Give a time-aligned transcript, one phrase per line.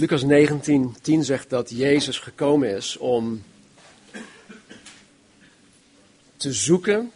[0.00, 3.42] Lucas 19, 10 zegt dat Jezus gekomen is om
[6.36, 7.12] te zoeken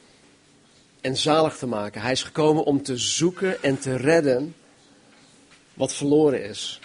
[1.00, 2.00] en zalig te maken.
[2.00, 4.54] Hij is gekomen om te zoeken en te redden
[5.74, 6.80] wat verloren is.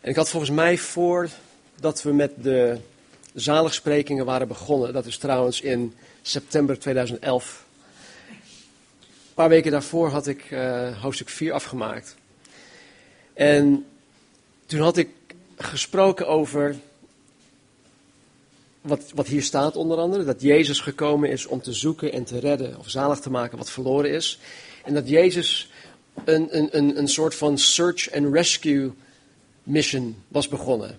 [0.00, 2.78] En ik had volgens mij voordat we met de
[3.34, 7.66] zaligsprekingen waren begonnen, dat is trouwens in september 2011.
[8.30, 12.16] Een paar weken daarvoor had ik uh, hoofdstuk 4 afgemaakt.
[13.34, 13.84] En
[14.70, 15.08] toen had ik
[15.56, 16.76] gesproken over
[18.80, 22.38] wat, wat hier staat onder andere, dat Jezus gekomen is om te zoeken en te
[22.38, 24.38] redden of zalig te maken wat verloren is.
[24.84, 25.70] En dat Jezus
[26.24, 28.92] een, een, een, een soort van search and rescue
[29.62, 30.98] mission was begonnen.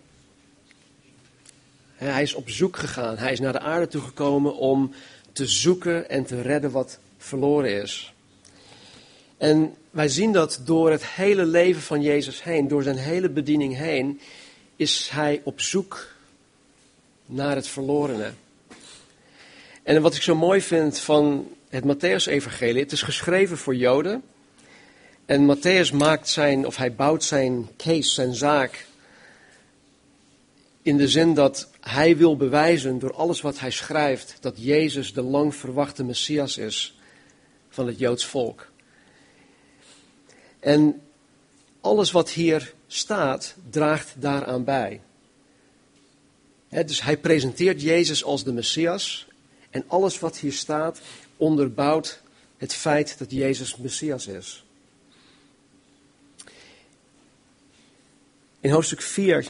[1.95, 4.94] Hij is op zoek gegaan, hij is naar de aarde toegekomen om
[5.31, 8.13] te zoeken en te redden wat verloren is.
[9.41, 13.76] En wij zien dat door het hele leven van Jezus heen, door zijn hele bediening
[13.77, 14.22] heen,
[14.75, 16.08] is hij op zoek
[17.25, 18.31] naar het verlorene.
[19.83, 24.23] En wat ik zo mooi vind van het Matthäus-evangelie, het is geschreven voor Joden.
[25.25, 28.86] En Matthäus maakt zijn, of hij bouwt zijn case, zijn zaak,
[30.81, 35.22] in de zin dat hij wil bewijzen door alles wat hij schrijft, dat Jezus de
[35.22, 37.00] lang verwachte Messias is
[37.70, 38.70] van het Joods volk.
[40.62, 41.02] En
[41.81, 45.02] alles wat hier staat, draagt daaraan bij.
[46.70, 49.28] dus hij presenteert Jezus als de Messias.
[49.70, 51.02] En alles wat hier staat,
[51.38, 52.22] onderbouwt
[52.58, 54.64] het feit dat Jezus Messias is.
[58.59, 59.48] In hoofdstuk 4,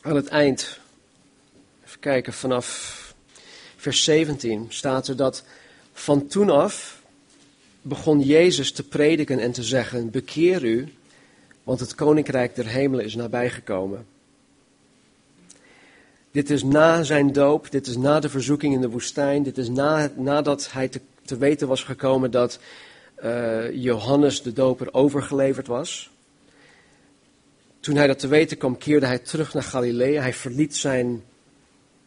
[0.00, 0.78] aan het eind,
[1.86, 2.98] even kijken, vanaf
[3.76, 5.44] vers 17, staat er dat
[5.92, 6.99] van toen af
[7.82, 10.88] begon Jezus te prediken en te zeggen: Bekeer u,
[11.62, 14.06] want het koninkrijk der hemelen is nabijgekomen.
[16.30, 19.68] Dit is na zijn doop, dit is na de verzoeking in de woestijn, dit is
[19.68, 22.58] na, nadat hij te, te weten was gekomen dat
[23.24, 26.10] uh, Johannes de doper overgeleverd was.
[27.80, 30.20] Toen hij dat te weten kwam, keerde hij terug naar Galilea.
[30.20, 31.22] Hij verliet zijn,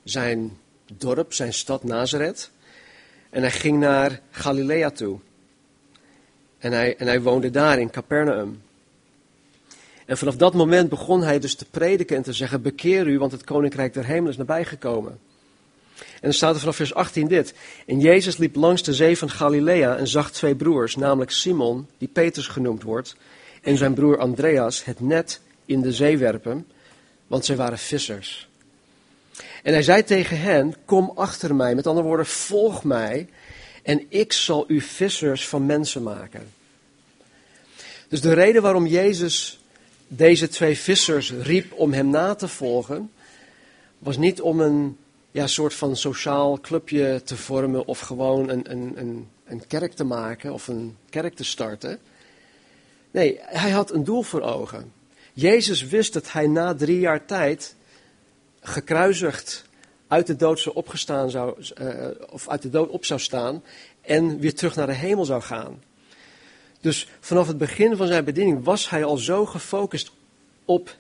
[0.04, 0.58] zijn
[0.98, 2.52] dorp, zijn stad Nazareth.
[3.30, 5.20] En hij ging naar Galilea toe.
[6.64, 8.62] En hij, en hij woonde daar in Capernaum.
[10.06, 13.32] En vanaf dat moment begon hij dus te prediken en te zeggen: Bekeer u, want
[13.32, 15.20] het koninkrijk der hemelen is nabijgekomen.
[15.98, 17.54] En dan staat er vanaf vers 18 dit.
[17.86, 22.08] En Jezus liep langs de zee van Galilea en zag twee broers, namelijk Simon, die
[22.08, 23.16] Petrus genoemd wordt,
[23.62, 26.68] en zijn broer Andreas, het net in de zee werpen,
[27.28, 28.50] want zij waren vissers.
[29.64, 33.30] En hij zei tegen hen: Kom achter mij, met andere woorden, volg mij
[33.84, 36.52] en ik zal u vissers van mensen maken.
[38.08, 39.60] Dus de reden waarom Jezus
[40.08, 43.12] deze twee vissers riep om hem na te volgen,
[44.00, 44.98] was niet om een
[45.32, 50.04] ja, soort van sociaal clubje te vormen of gewoon een, een, een, een kerk te
[50.04, 52.00] maken of een kerk te starten.
[53.12, 54.92] Nee, hij had een doel voor ogen.
[55.34, 57.76] Jezus wist dat hij na drie jaar tijd
[58.62, 59.66] gekruisigd
[60.14, 63.64] uit de dood zou opgestaan zou, uh, of uit de dood op zou staan
[64.02, 65.84] en weer terug naar de hemel zou gaan.
[66.82, 70.12] Dus vanaf het begin van zijn bediening was hij al zo gefocust
[70.66, 70.96] op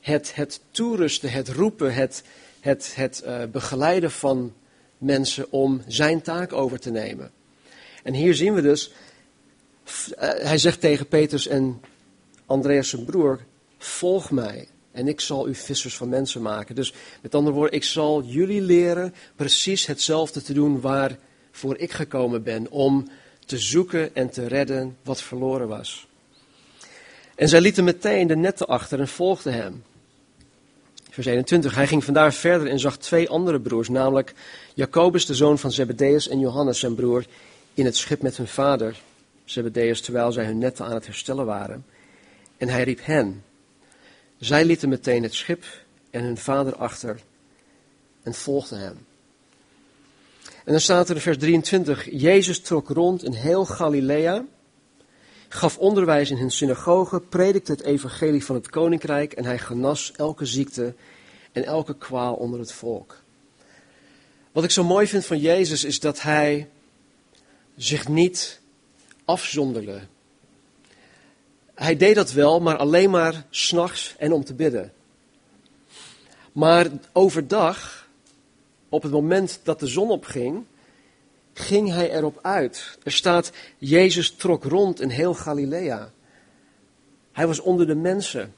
[0.00, 2.22] het, het toerusten, het roepen, het,
[2.60, 4.54] het, het uh, begeleiden van
[4.98, 7.30] mensen om zijn taak over te nemen.
[8.02, 11.80] En hier zien we dus, uh, hij zegt tegen Petrus en
[12.46, 13.40] Andreas zijn broer,
[13.78, 16.74] volg mij en ik zal u vissers van mensen maken.
[16.74, 16.92] Dus
[17.22, 22.70] met andere woorden, ik zal jullie leren precies hetzelfde te doen waarvoor ik gekomen ben,
[22.70, 23.08] om
[23.46, 26.08] te zoeken en te redden wat verloren was.
[27.34, 29.82] En zij lieten meteen de netten achter en volgden hem.
[31.10, 31.74] Vers 21.
[31.74, 34.34] Hij ging vandaar verder en zag twee andere broers, namelijk
[34.74, 37.24] Jacobus, de zoon van Zebedeus, en Johannes, zijn broer,
[37.74, 39.00] in het schip met hun vader,
[39.44, 41.84] Zebedeus, terwijl zij hun netten aan het herstellen waren.
[42.56, 43.42] En hij riep hen.
[44.40, 45.64] Zij lieten meteen het schip
[46.10, 47.20] en hun vader achter
[48.22, 49.06] en volgden hem.
[50.64, 54.44] En dan staat er in vers 23, Jezus trok rond in heel Galilea,
[55.48, 60.46] gaf onderwijs in hun synagogen, predikte het evangelie van het koninkrijk en hij genas elke
[60.46, 60.94] ziekte
[61.52, 63.22] en elke kwaal onder het volk.
[64.52, 66.68] Wat ik zo mooi vind van Jezus is dat hij
[67.76, 68.60] zich niet
[69.24, 70.00] afzonderde.
[71.80, 74.92] Hij deed dat wel, maar alleen maar s'nachts en om te bidden.
[76.52, 78.08] Maar overdag
[78.88, 80.64] op het moment dat de zon opging,
[81.52, 82.98] ging hij erop uit.
[83.02, 86.12] Er staat, Jezus trok rond in heel Galilea.
[87.32, 88.54] Hij was onder de mensen.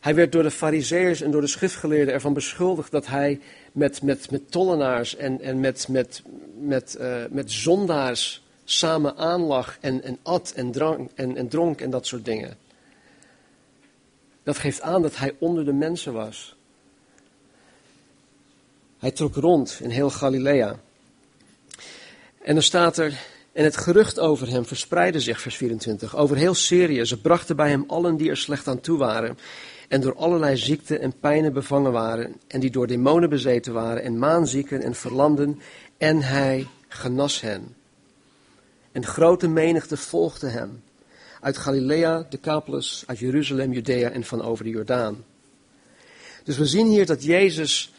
[0.00, 3.40] Hij werd door de fariseërs en door de schriftgeleerden ervan beschuldigd dat hij
[3.72, 6.22] met, met, met tollenaars en, en met, met,
[6.58, 11.90] met, uh, met zondaars samen aanlag en, en at en drank, en, en dronk en
[11.90, 12.56] dat soort dingen.
[14.42, 16.56] Dat geeft aan dat hij onder de mensen was.
[18.98, 20.78] Hij trok rond in heel Galilea.
[22.42, 23.18] En dan staat er,
[23.52, 27.04] en het gerucht over hem verspreidde zich, vers 24, over heel Syrië.
[27.04, 29.38] Ze brachten bij hem allen die er slecht aan toe waren
[29.88, 34.18] en door allerlei ziekten en pijnen bevangen waren en die door demonen bezeten waren en
[34.18, 35.60] maanzieken en verlamden
[35.98, 37.75] en hij genas hen.
[38.96, 40.82] En grote menigte volgde hem
[41.40, 45.24] uit Galilea, Decapolis, uit Jeruzalem, Judea en van over de Jordaan.
[46.44, 47.92] Dus we zien hier dat Jezus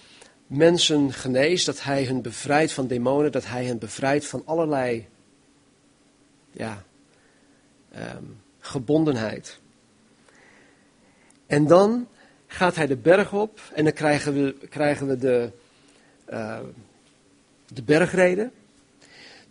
[0.47, 5.07] mensen geneest, dat hij hen bevrijdt van demonen, dat hij hen bevrijdt van allerlei
[6.51, 6.83] ja,
[7.95, 9.59] um, gebondenheid.
[11.47, 12.07] En dan
[12.47, 15.51] gaat hij de berg op en dan krijgen we, krijgen we de,
[16.29, 16.59] uh,
[17.73, 18.51] de bergreden.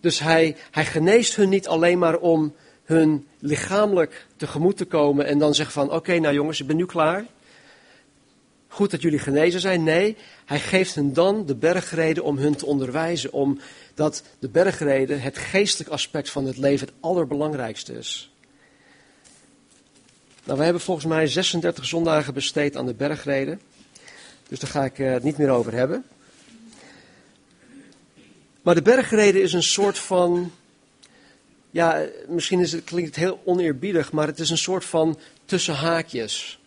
[0.01, 2.55] Dus hij, hij geneest hun niet alleen maar om
[2.85, 6.87] hun lichamelijk tegemoet te komen en dan zeggen van oké nou jongens, ik ben nu
[6.87, 7.25] klaar.
[8.69, 9.83] Goed dat jullie genezen zijn.
[9.83, 13.33] Nee, hij geeft hen dan de bergreden om hun te onderwijzen.
[13.33, 18.31] Omdat de bergreden het geestelijk aspect van het leven het allerbelangrijkste is.
[20.45, 23.61] Nou, we hebben volgens mij 36 zondagen besteed aan de bergreden.
[24.49, 26.05] Dus daar ga ik eh, het niet meer over hebben.
[28.67, 30.53] Maar de bergreden is een soort van.
[31.71, 35.75] Ja, misschien is het, klinkt het heel oneerbiedig, maar het is een soort van tussen
[35.75, 36.59] haakjes.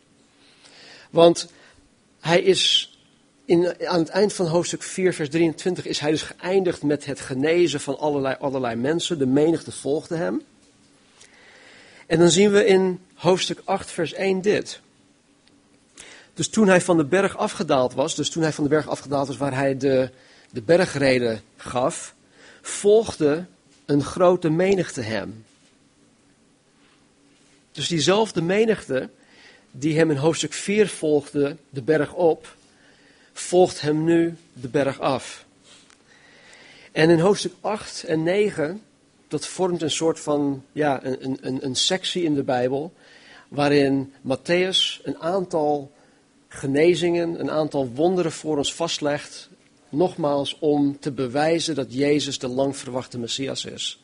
[1.10, 1.52] Want
[2.20, 2.94] hij is
[3.46, 7.20] in, aan het eind van hoofdstuk 4, vers 23, is hij dus geëindigd met het
[7.20, 9.18] genezen van allerlei, allerlei mensen.
[9.18, 10.42] De menigte volgde hem.
[12.08, 14.80] En dan zien we in hoofdstuk 8, vers 1 dit.
[16.34, 19.28] Dus toen hij van de berg afgedaald was, dus toen hij van de berg afgedaald
[19.28, 20.12] was waar hij de,
[20.50, 22.16] de bergreden gaf,
[22.62, 23.46] volgde
[23.86, 25.46] een grote menigte hem.
[27.72, 29.10] Dus diezelfde menigte
[29.72, 32.56] die hem in hoofdstuk 4 volgde, de berg op,
[33.34, 35.46] volgt hem nu de berg af.
[36.92, 38.82] En in hoofdstuk 8 en 9,
[39.28, 42.94] dat vormt een soort van, ja, een, een, een sectie in de Bijbel,
[43.48, 45.92] waarin Matthäus een aantal
[46.48, 49.50] genezingen, een aantal wonderen voor ons vastlegt,
[49.90, 54.00] nogmaals om te bewijzen dat Jezus de lang verwachte Messias is.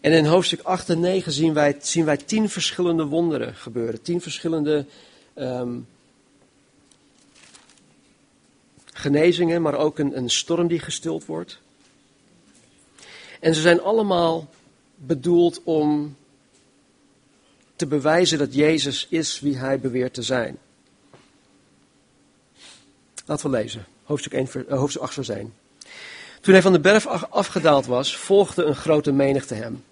[0.00, 4.02] En in hoofdstuk 8 en 9 zien wij, zien wij tien verschillende wonderen gebeuren.
[4.02, 4.86] Tien verschillende
[5.34, 5.86] um,
[8.92, 11.60] genezingen, maar ook een, een storm die gestild wordt.
[13.40, 14.48] En ze zijn allemaal
[14.94, 16.16] bedoeld om
[17.76, 20.58] te bewijzen dat Jezus is wie hij beweert te zijn.
[23.26, 25.54] Laten we lezen, hoofdstuk, 1, uh, hoofdstuk 8 vers 1.
[26.40, 29.84] Toen hij van de berg afgedaald was, volgde een grote menigte hem.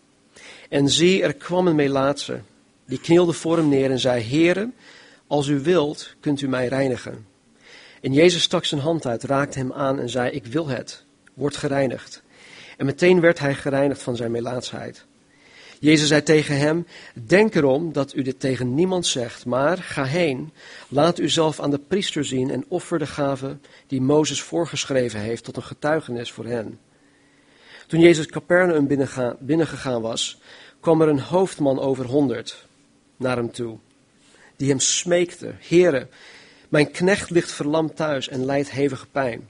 [0.68, 2.40] En zie, er kwam een melaatse,
[2.86, 4.70] die knielde voor hem neer en zei, Heere,
[5.26, 7.26] als u wilt, kunt u mij reinigen.
[8.00, 11.56] En Jezus stak zijn hand uit, raakte hem aan en zei, ik wil het, word
[11.56, 12.22] gereinigd.
[12.76, 15.04] En meteen werd hij gereinigd van zijn melaatsheid.
[15.84, 20.52] Jezus zei tegen hem: Denk erom dat u dit tegen niemand zegt, maar ga heen,
[20.88, 25.44] laat u zelf aan de priester zien en offer de gave die Mozes voorgeschreven heeft
[25.44, 26.78] tot een getuigenis voor hen.
[27.86, 28.86] Toen Jezus Capernaum
[29.40, 30.40] binnengegaan was,
[30.80, 32.66] kwam er een hoofdman over honderd
[33.16, 33.78] naar hem toe,
[34.56, 36.08] die hem smeekte: Heere,
[36.68, 39.48] mijn knecht ligt verlamd thuis en lijdt hevige pijn.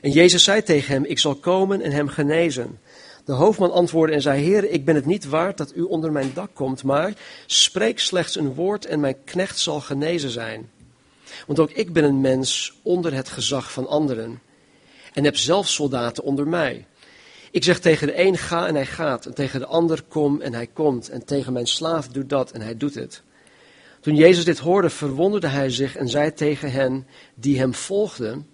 [0.00, 2.78] En Jezus zei tegen hem: Ik zal komen en hem genezen.
[3.24, 6.30] De hoofdman antwoordde en zei: Heer, ik ben het niet waard dat u onder mijn
[6.34, 7.12] dak komt, maar
[7.46, 10.70] spreek slechts een woord en mijn knecht zal genezen zijn.
[11.46, 14.40] Want ook ik ben een mens onder het gezag van anderen
[15.12, 16.86] en heb zelf soldaten onder mij.
[17.50, 20.54] Ik zeg tegen de een ga en hij gaat, en tegen de ander kom en
[20.54, 23.22] hij komt, en tegen mijn slaaf doe dat en hij doet het.
[24.00, 28.46] Toen Jezus dit hoorde, verwonderde hij zich en zei tegen hen die hem volgden: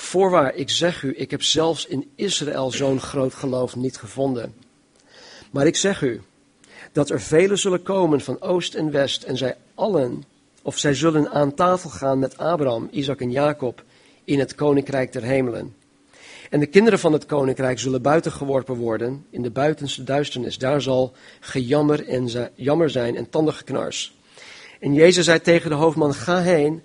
[0.00, 4.54] Voorwaar, ik zeg u, ik heb zelfs in Israël zo'n groot geloof niet gevonden.
[5.50, 6.20] Maar ik zeg u,
[6.92, 10.24] dat er velen zullen komen van oost en west en zij allen,
[10.62, 13.84] of zij zullen aan tafel gaan met Abraham, Isaac en Jacob
[14.24, 15.74] in het koninkrijk der hemelen.
[16.50, 20.58] En de kinderen van het koninkrijk zullen buiten geworpen worden in de buitenste duisternis.
[20.58, 24.16] Daar zal gejammer en jammer zijn en tandengeknars.
[24.80, 26.82] En Jezus zei tegen de hoofdman, ga heen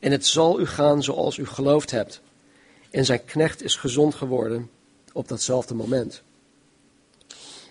[0.00, 2.24] en het zal u gaan zoals u geloofd hebt.
[2.96, 4.70] En zijn knecht is gezond geworden
[5.12, 6.22] op datzelfde moment.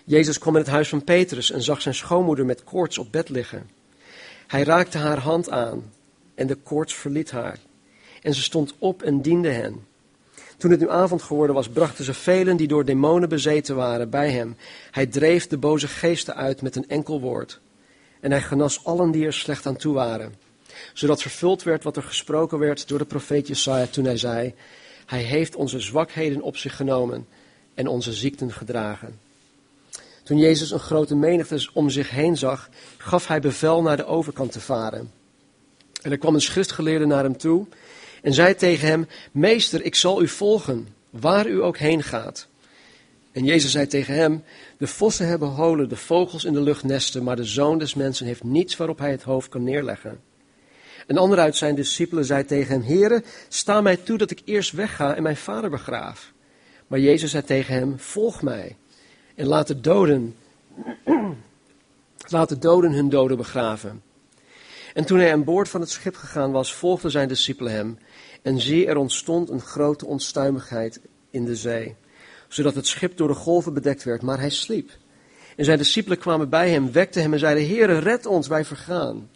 [0.04, 3.28] Jezus kwam in het huis van Petrus en zag zijn schoonmoeder met koorts op bed
[3.28, 3.70] liggen.
[4.46, 5.92] Hij raakte haar hand aan
[6.34, 7.58] en de koorts verliet haar.
[8.22, 9.86] En ze stond op en diende hen.
[10.56, 14.30] Toen het nu avond geworden was, brachten ze velen die door demonen bezeten waren bij
[14.30, 14.56] hem.
[14.90, 17.60] Hij dreef de boze geesten uit met een enkel woord.
[18.20, 20.34] En hij genas allen die er slecht aan toe waren.
[20.92, 24.54] Zodat vervuld werd wat er gesproken werd door de profeet Jesaja toen hij zei,
[25.06, 27.26] hij heeft onze zwakheden op zich genomen
[27.74, 29.18] en onze ziekten gedragen.
[30.22, 34.52] Toen Jezus een grote menigte om zich heen zag, gaf hij bevel naar de overkant
[34.52, 35.10] te varen.
[36.02, 37.66] En er kwam een schriftgeleerde naar hem toe
[38.22, 42.48] en zei tegen hem: Meester, ik zal u volgen, waar u ook heen gaat.
[43.32, 44.44] En Jezus zei tegen hem:
[44.78, 48.26] De vossen hebben holen, de vogels in de lucht nesten, maar de zoon des mensen
[48.26, 50.20] heeft niets waarop hij het hoofd kan neerleggen.
[51.06, 54.72] Een ander uit zijn discipelen zei tegen hem: Heere, sta mij toe dat ik eerst
[54.72, 56.32] wegga en mijn vader begraaf.
[56.86, 58.76] Maar Jezus zei tegen hem: Volg mij
[59.34, 60.36] en laat de doden,
[62.28, 64.02] laat de doden hun doden begraven.
[64.94, 67.98] En toen hij aan boord van het schip gegaan was, volgden zijn discipelen hem.
[68.42, 71.94] En zie, er ontstond een grote onstuimigheid in de zee,
[72.48, 74.90] zodat het schip door de golven bedekt werd, maar hij sliep.
[75.56, 79.28] En zijn discipelen kwamen bij hem, wekten hem en zeiden, Heere, red ons, wij vergaan.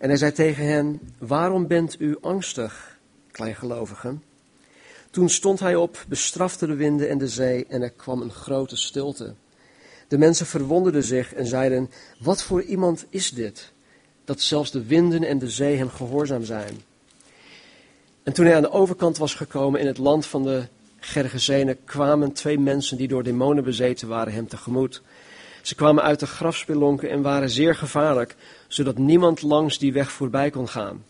[0.00, 2.98] En hij zei tegen hen, waarom bent u angstig,
[3.30, 4.22] kleingelovigen?
[5.10, 8.76] Toen stond hij op, bestrafte de winden en de zee en er kwam een grote
[8.76, 9.34] stilte.
[10.08, 13.72] De mensen verwonderden zich en zeiden, wat voor iemand is dit,
[14.24, 16.80] dat zelfs de winden en de zee hem gehoorzaam zijn?
[18.22, 20.62] En toen hij aan de overkant was gekomen in het land van de
[20.98, 25.02] Gergesenen, kwamen twee mensen die door demonen bezeten waren hem tegemoet.
[25.62, 28.36] Ze kwamen uit de grafspelonken en waren zeer gevaarlijk,
[28.72, 31.04] zodat niemand langs die weg voorbij kon gaan.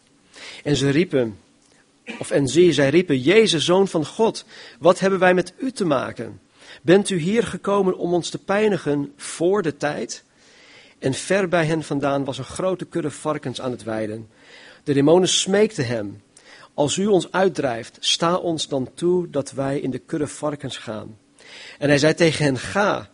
[0.62, 1.38] En ze riepen,
[2.18, 4.44] of en zie, zij riepen, Jezus, Zoon van God,
[4.78, 6.40] wat hebben wij met u te maken?
[6.82, 10.24] Bent u hier gekomen om ons te pijnigen voor de tijd?
[10.98, 14.28] En ver bij hen vandaan was een grote kudde varkens aan het weiden.
[14.84, 16.22] De demonen smeekten hem,
[16.74, 21.18] als u ons uitdrijft, sta ons dan toe dat wij in de kudde varkens gaan.
[21.78, 23.10] En hij zei tegen hen, ga.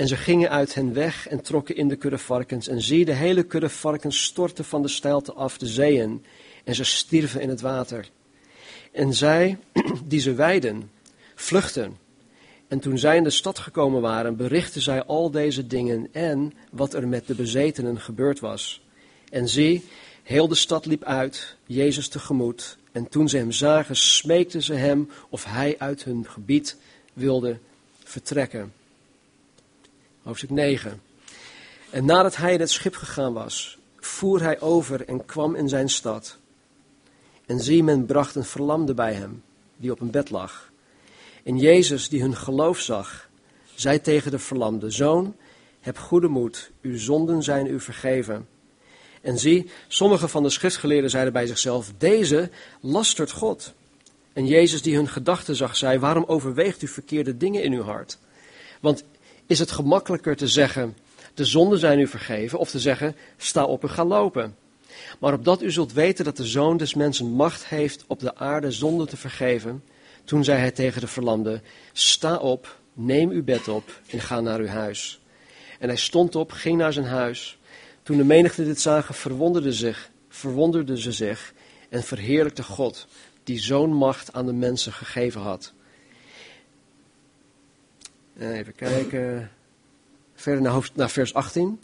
[0.00, 2.68] En ze gingen uit hen weg en trokken in de kudde varkens.
[2.68, 6.24] En zie, de hele kudde varkens stortten van de steilte af de zeeën.
[6.64, 8.08] En ze stierven in het water.
[8.92, 9.58] En zij,
[10.04, 10.90] die ze weiden,
[11.34, 11.96] vluchten.
[12.68, 16.94] En toen zij in de stad gekomen waren, berichtten zij al deze dingen en wat
[16.94, 18.82] er met de bezetenen gebeurd was.
[19.30, 19.84] En zie,
[20.22, 22.78] heel de stad liep uit, Jezus tegemoet.
[22.92, 26.76] En toen ze hem zagen, smeekten ze hem of hij uit hun gebied
[27.12, 27.58] wilde
[28.04, 28.79] vertrekken.
[30.22, 31.02] Hoofdstuk 9.
[31.90, 35.88] En nadat hij in het schip gegaan was, voer hij over en kwam in zijn
[35.88, 36.38] stad.
[37.46, 39.42] En zie, men bracht een verlamde bij hem,
[39.76, 40.70] die op een bed lag.
[41.44, 43.28] En Jezus, die hun geloof zag,
[43.74, 45.36] zei tegen de verlamde, Zoon,
[45.80, 48.48] heb goede moed, uw zonden zijn u vergeven.
[49.20, 52.50] En zie, sommige van de schriftgeleerden zeiden bij zichzelf, deze
[52.80, 53.72] lastert God.
[54.32, 58.18] En Jezus, die hun gedachten zag, zei, waarom overweegt u verkeerde dingen in uw hart?
[58.80, 59.04] Want
[59.50, 60.96] is het gemakkelijker te zeggen,
[61.34, 64.56] de zonden zijn u vergeven, of te zeggen, sta op en ga lopen?
[65.18, 68.70] Maar opdat u zult weten dat de Zoon des Mensen macht heeft op de aarde
[68.70, 69.84] zonde te vergeven,
[70.24, 71.60] toen zei hij tegen de verlamde,
[71.92, 75.20] sta op, neem uw bed op en ga naar uw huis.
[75.78, 77.58] En hij stond op, ging naar zijn huis.
[78.02, 81.52] Toen de menigte dit zagen, verwonderden, zich, verwonderden ze zich
[81.88, 83.06] en verheerlijkte God,
[83.44, 85.72] die zo'n macht aan de mensen gegeven had.
[88.40, 89.50] Even kijken.
[90.34, 91.80] Verder naar, hoofd, naar vers 18.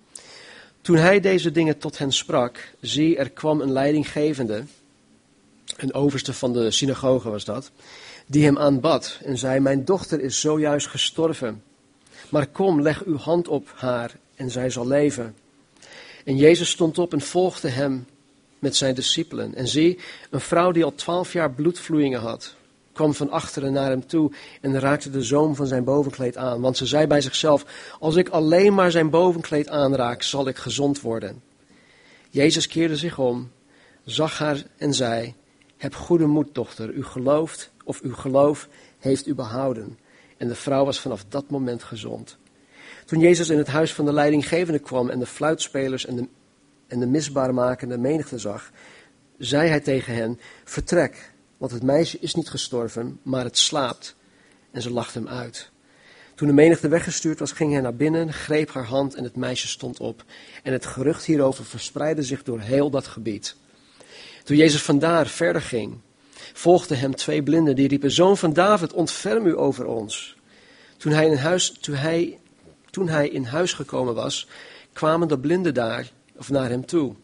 [0.80, 4.64] Toen hij deze dingen tot hen sprak, zie, er kwam een leidinggevende,
[5.76, 7.70] een overste van de synagoge was dat,
[8.26, 11.62] die hem aanbad en zei, mijn dochter is zojuist gestorven,
[12.28, 15.34] maar kom, leg uw hand op haar en zij zal leven.
[16.24, 18.06] En Jezus stond op en volgde hem
[18.58, 19.54] met zijn discipelen.
[19.54, 19.98] En zie,
[20.30, 22.54] een vrouw die al twaalf jaar bloedvloeien had,
[22.96, 26.60] kwam van achteren naar hem toe en raakte de zoom van zijn bovenkleed aan.
[26.60, 27.64] Want ze zei bij zichzelf,
[27.98, 31.42] als ik alleen maar zijn bovenkleed aanraak, zal ik gezond worden.
[32.30, 33.50] Jezus keerde zich om,
[34.04, 35.34] zag haar en zei,
[35.76, 39.98] heb goede moed, dochter, u gelooft of uw geloof heeft u behouden.
[40.36, 42.38] En de vrouw was vanaf dat moment gezond.
[43.04, 46.28] Toen Jezus in het huis van de leidinggevende kwam en de fluitspelers en de,
[46.86, 48.70] en de misbaarmakende menigte zag,
[49.38, 54.14] zei hij tegen hen, vertrek, want het meisje is niet gestorven, maar het slaapt.
[54.70, 55.70] En ze lachten hem uit.
[56.34, 59.68] Toen de menigte weggestuurd was, ging hij naar binnen, greep haar hand en het meisje
[59.68, 60.24] stond op.
[60.62, 63.56] En het gerucht hierover verspreidde zich door heel dat gebied.
[64.44, 65.98] Toen Jezus vandaar verder ging,
[66.52, 70.36] volgden hem twee blinden die riepen, Zoon van David, ontferm u over ons.
[70.96, 72.38] Toen hij in huis, toen hij
[72.90, 74.48] toen hij in huis gekomen was,
[74.92, 77.14] kwamen de blinden daar, of naar hem toe.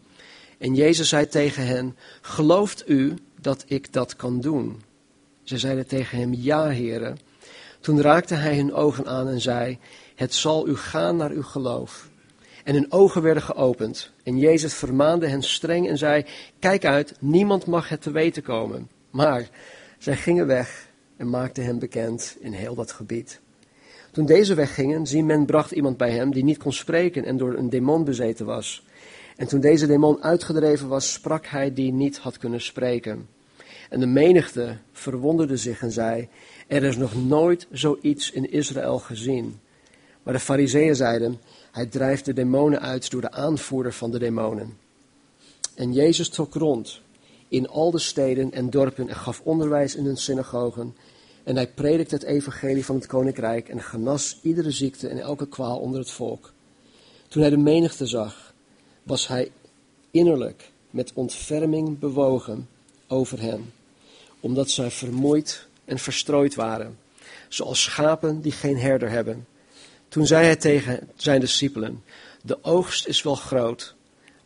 [0.59, 4.83] En Jezus zei tegen hen, gelooft u dat ik dat kan doen?
[5.43, 7.19] Ze zeiden tegen hem, ja, heren.
[7.81, 9.79] Toen raakte hij hun ogen aan en zei,
[10.15, 12.09] het zal u gaan naar uw geloof.
[12.65, 14.13] En hun ogen werden geopend.
[14.23, 16.25] En Jezus vermaande hen streng en zei,
[16.59, 18.89] kijk uit, niemand mag het te weten komen.
[19.11, 19.49] Maar
[19.99, 23.41] zij gingen weg en maakten hem bekend in heel dat gebied.
[24.13, 27.55] Toen deze weggingen, zie men bracht iemand bij hem die niet kon spreken en door
[27.55, 28.85] een demon bezeten was.
[29.37, 33.29] En toen deze demon uitgedreven was, sprak hij die niet had kunnen spreken.
[33.91, 36.29] En de menigte verwonderde zich en zei,
[36.67, 39.61] er is nog nooit zoiets in Israël gezien.
[40.23, 41.41] Maar de fariseeën zeiden,
[41.73, 44.77] hij drijft de demonen uit door de aanvoerder van de demonen.
[45.75, 47.01] En Jezus trok rond
[47.49, 50.97] in al de steden en dorpen en gaf onderwijs in hun synagogen.
[51.45, 55.79] En hij predikte het evangelie van het koninkrijk en genas iedere ziekte en elke kwaal
[55.79, 56.53] onder het volk.
[57.29, 58.51] Toen hij de menigte zag,
[59.02, 59.50] was hij
[60.11, 62.68] innerlijk met ontferming bewogen
[63.06, 63.73] over hen,
[64.40, 66.99] omdat zij vermoeid en verstrooid waren,
[67.49, 69.47] zoals schapen die geen herder hebben.
[70.09, 72.04] Toen zei hij tegen zijn discipelen,
[72.42, 73.94] de oogst is wel groot,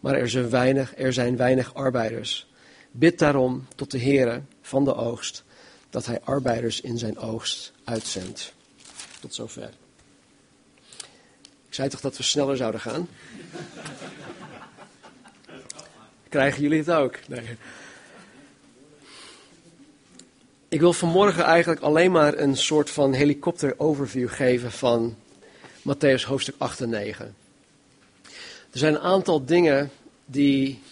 [0.00, 2.46] maar er zijn weinig, er zijn weinig arbeiders.
[2.90, 5.44] Bid daarom tot de Heere van de oogst,
[5.90, 8.52] dat hij arbeiders in zijn oogst uitzendt.
[9.20, 9.70] Tot zover.
[11.68, 13.08] Ik zei toch dat we sneller zouden gaan?
[16.28, 17.18] Krijgen jullie het ook?
[20.68, 25.16] Ik wil vanmorgen eigenlijk alleen maar een soort van helikopter-overview geven van
[25.80, 27.34] Matthäus hoofdstuk 8 en 9.
[28.70, 29.90] Er zijn een aantal dingen
[30.24, 30.82] die,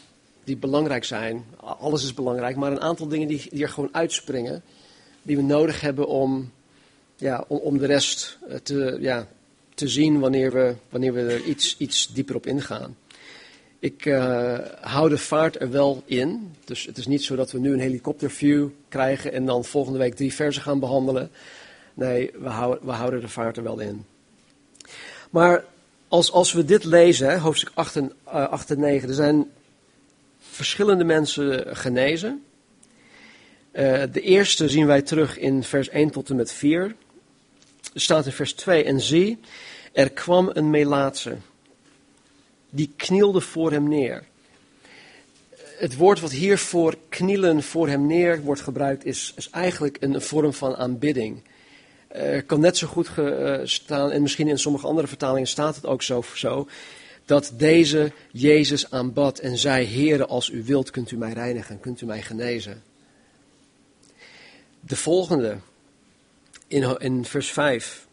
[0.45, 1.45] die belangrijk zijn.
[1.57, 4.62] Alles is belangrijk, maar een aantal dingen die, die er gewoon uitspringen.
[5.23, 6.53] Die we nodig hebben om,
[7.17, 9.29] ja, om, om de rest eh, te, ja,
[9.75, 12.97] te zien wanneer we, wanneer we er iets, iets dieper op ingaan.
[13.85, 16.55] Ik uh, hou de vaart er wel in.
[16.64, 20.14] Dus het is niet zo dat we nu een helikopterview krijgen en dan volgende week
[20.14, 21.31] drie versen gaan behandelen.
[21.94, 24.05] Nee, we houden, we houden de vaart er wel in.
[25.31, 25.64] Maar
[26.09, 29.51] als, als we dit lezen, hoofdstuk 8 en, uh, 8 en 9, er zijn
[30.38, 32.44] verschillende mensen genezen.
[33.73, 36.94] Uh, de eerste zien wij terug in vers 1 tot en met 4.
[37.94, 39.38] Er staat in vers 2, en zie,
[39.92, 41.37] er kwam een Melaatse
[42.75, 44.25] die knielde voor hem neer.
[45.79, 50.53] Het woord wat hier voor knielen voor hem neer wordt gebruikt is, eigenlijk een vorm
[50.53, 51.43] van aanbidding.
[52.17, 55.87] Uh, kan net zo goed uh, staan, en misschien in sommige andere vertalingen staat het
[55.87, 56.69] ook zo, zo,
[57.25, 62.01] dat deze Jezus aanbad en zei, Heere, als u wilt, kunt u mij reinigen, kunt
[62.01, 62.83] u mij genezen.
[64.81, 65.57] De volgende,
[66.67, 68.07] in, in vers 5.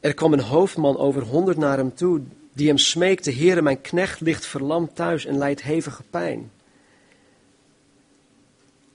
[0.00, 2.20] Er kwam een hoofdman over honderd naar hem toe,
[2.52, 6.50] die hem smeekte, Heere, mijn knecht ligt verlamd thuis en lijdt hevige pijn.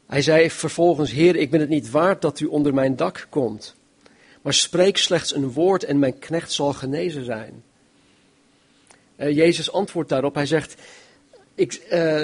[0.06, 3.76] Hij zei vervolgens, Heer, ik ben het niet waard dat u onder mijn dak komt,
[4.42, 7.64] maar spreek slechts een woord en mijn knecht zal genezen zijn.
[9.18, 10.76] Uh, Jezus antwoordt daarop, hij zegt,
[11.56, 12.24] ik, uh,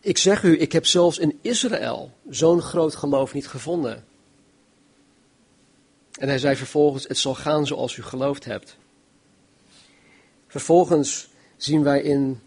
[0.00, 4.04] ik zeg u, ik heb zelfs in Israël zo'n groot geloof niet gevonden.
[6.18, 8.76] En hij zei vervolgens, het zal gaan zoals u geloofd hebt.
[10.56, 12.40] Vervolgens zien wij in,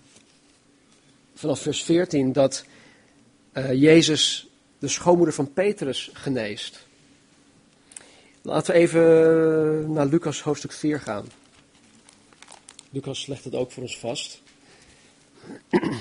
[1.33, 2.65] vanaf vers 14 dat
[3.53, 4.47] uh, Jezus
[4.79, 6.85] de schoonmoeder van Petrus geneest.
[8.41, 11.25] Laten we even naar Lucas hoofdstuk 4 gaan.
[12.89, 14.41] Lucas legt het ook voor ons vast.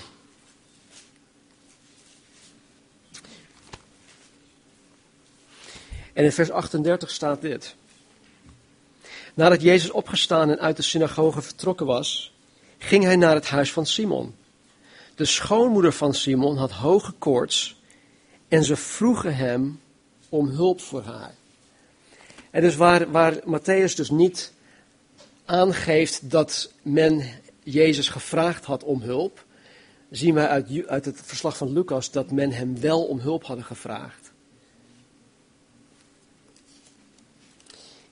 [6.12, 7.76] En in vers 38 staat dit.
[9.38, 12.34] Nadat Jezus opgestaan en uit de synagoge vertrokken was,
[12.78, 14.34] ging hij naar het huis van Simon.
[15.14, 17.80] De schoonmoeder van Simon had hoge koorts
[18.48, 19.80] en ze vroegen hem
[20.28, 21.34] om hulp voor haar.
[22.50, 24.52] En dus waar, waar Matthäus dus niet
[25.44, 27.22] aangeeft dat men
[27.62, 29.44] Jezus gevraagd had om hulp,
[30.10, 33.64] zien wij uit, uit het verslag van Lucas dat men hem wel om hulp hadden
[33.64, 34.32] gevraagd.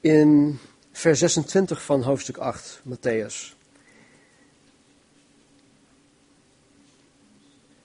[0.00, 0.58] In
[0.96, 3.54] vers 26 van hoofdstuk 8, Matthäus.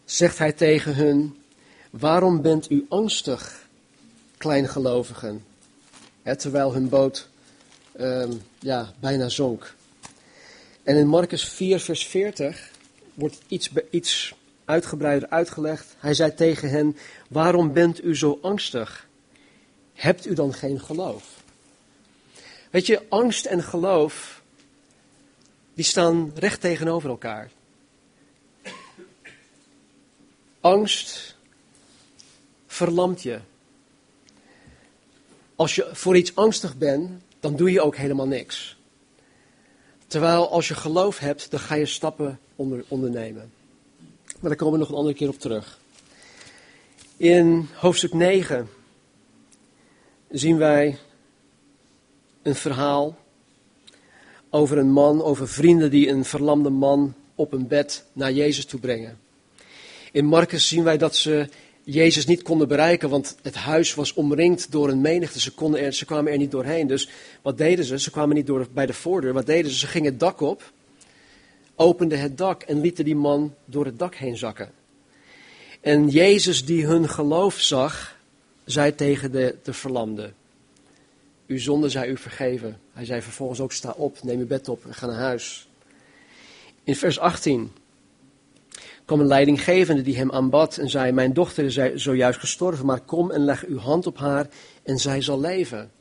[0.06, 1.43] Zegt hij tegen hun,
[1.89, 3.67] waarom bent u angstig,
[4.38, 5.45] kleingelovigen?
[6.38, 7.28] Terwijl hun boot
[8.00, 9.76] um, ja, bijna zonk.
[10.84, 12.71] En in Marcus 4, vers 40
[13.13, 15.95] wordt iets, iets uitgebreider uitgelegd.
[15.97, 16.97] Hij zei tegen hen,
[17.30, 19.08] waarom bent u zo angstig?
[19.93, 21.40] Hebt u dan geen geloof?
[22.72, 24.42] Weet je, angst en geloof,
[25.74, 27.52] die staan recht tegenover elkaar.
[30.60, 31.36] Angst
[32.68, 33.40] verlamt je.
[35.56, 38.78] Als je voor iets angstig bent, dan doe je ook helemaal niks.
[40.08, 43.52] Terwijl als je geloof hebt, dan ga je stappen onder, ondernemen.
[44.40, 45.80] Maar daar komen we nog een andere keer op terug.
[47.18, 48.70] In hoofdstuk 9
[50.30, 50.98] zien wij
[52.41, 53.17] een verhaal
[54.49, 58.80] over een man, over vrienden die een verlamde man op een bed naar Jezus toe
[58.80, 59.19] brengen.
[60.12, 61.47] In Marcus zien wij dat ze
[61.84, 65.39] Jezus niet konden bereiken, want het huis was omringd door een menigte.
[65.39, 66.88] Ze, konden er, ze kwamen er niet doorheen.
[66.88, 67.10] Dus
[67.41, 67.99] wat deden ze?
[67.99, 69.34] Ze kwamen niet door bij de voordeur.
[69.34, 69.77] Wat deden ze?
[69.77, 70.71] Ze gingen het dak op,
[71.75, 74.71] openden het dak en lieten die man door het dak heen zakken.
[75.82, 78.17] En Jezus, die hun geloof zag,
[78.65, 80.32] zei tegen de, de verlamde:
[81.52, 82.80] Uw zonde zij u vergeven.
[82.94, 85.70] Hij zei vervolgens ook: Sta op, neem je bed op en ga naar huis.
[86.84, 87.72] In vers 18
[89.06, 93.32] kwam een leidinggevende die hem aanbad en zei: Mijn dochter is zojuist gestorven, maar kom
[93.32, 94.48] en leg uw hand op haar
[94.84, 95.92] en zij zal leven.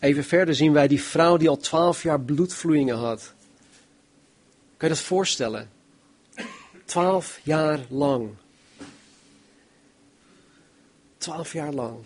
[0.00, 3.34] Even verder zien wij die vrouw die al twaalf jaar bloedvloeien had.
[4.76, 5.70] Kan je dat voorstellen?
[6.84, 8.28] Twaalf jaar lang.
[11.18, 11.96] Twaalf jaar lang.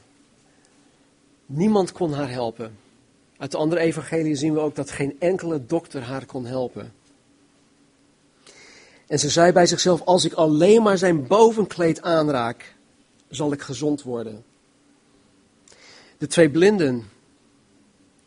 [1.53, 2.79] Niemand kon haar helpen.
[3.37, 6.93] Uit de andere evangelie zien we ook dat geen enkele dokter haar kon helpen.
[9.07, 12.75] En ze zei bij zichzelf: Als ik alleen maar zijn bovenkleed aanraak,
[13.29, 14.45] zal ik gezond worden.
[16.19, 17.11] De twee blinden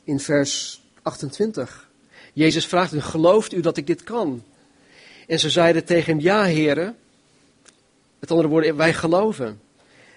[0.04, 1.90] in vers 28.
[2.34, 4.44] Jezus vraagt hen: Gelooft u dat ik dit kan?
[5.28, 6.98] En ze zeiden tegen hem: Ja, heren.
[8.20, 9.62] Met andere woorden, wij geloven.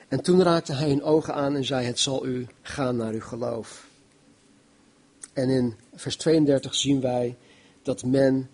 [0.09, 3.21] En toen raakte hij hun ogen aan en zei: Het zal u gaan naar uw
[3.21, 3.87] geloof.
[5.33, 7.37] En in vers 32 zien wij
[7.83, 8.51] dat men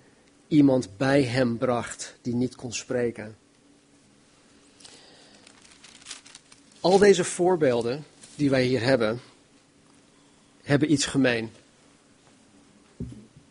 [0.48, 3.36] iemand bij hem bracht die niet kon spreken.
[6.80, 9.20] Al deze voorbeelden die wij hier hebben,
[10.62, 11.50] hebben iets gemeen.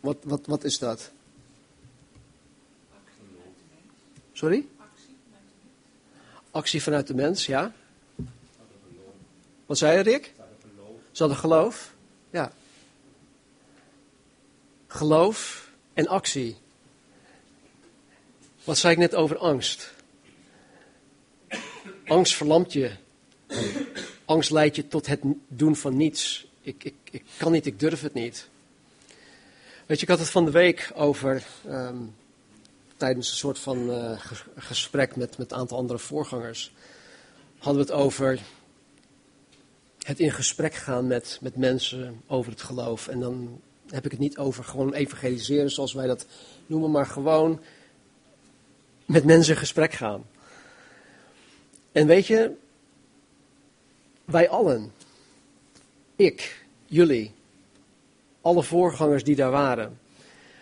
[0.00, 1.10] Wat, wat, wat is dat?
[4.32, 4.66] Sorry?
[6.50, 7.72] Actie vanuit de mens, ja.
[9.66, 10.32] Wat zei je, Rick?
[11.12, 11.94] Ze hadden geloof.
[12.30, 12.52] Ja.
[14.86, 16.56] Geloof en actie.
[18.64, 19.94] Wat zei ik net over angst?
[22.06, 22.90] Angst verlamt je.
[24.24, 26.46] Angst leidt je tot het doen van niets.
[26.60, 28.48] Ik, ik, ik kan niet, ik durf het niet.
[29.86, 31.96] Weet je, ik had het van de week over, ehm,
[32.96, 34.20] tijdens een soort van uh,
[34.56, 36.72] gesprek met, met een aantal andere voorgangers,
[37.58, 38.40] hadden we het over
[40.02, 43.08] het in gesprek gaan met, met mensen over het geloof.
[43.08, 46.26] En dan heb ik het niet over gewoon evangeliseren zoals wij dat
[46.66, 47.60] noemen, maar gewoon
[49.06, 50.24] met mensen in gesprek gaan.
[51.92, 52.52] En weet je,
[54.24, 54.92] wij allen,
[56.16, 57.34] ik, jullie,
[58.40, 59.98] alle voorgangers die daar waren,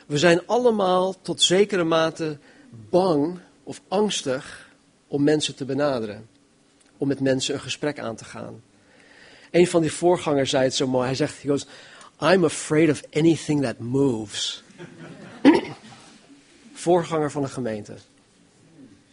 [0.06, 2.38] we zijn allemaal tot zekere mate
[2.70, 4.70] bang of angstig
[5.06, 6.28] om mensen te benaderen,
[6.96, 8.62] om met mensen een gesprek aan te gaan.
[9.50, 11.06] Een van die voorgangers zei het zo mooi.
[11.06, 11.66] Hij zegt, he goes,
[12.20, 14.62] I'm afraid of anything that moves.
[16.72, 17.94] Voorganger van een gemeente.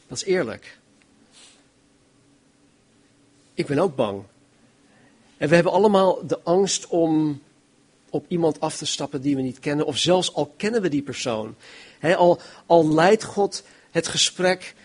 [0.08, 0.78] Dat is eerlijk.
[3.54, 4.24] Ik ben ook bang.
[5.38, 7.42] En we hebben allemaal de angst om
[8.10, 9.86] op iemand af te stappen die we niet kennen.
[9.86, 11.56] Of zelfs al kennen we die persoon.
[12.02, 14.76] al, al leidt God het gesprek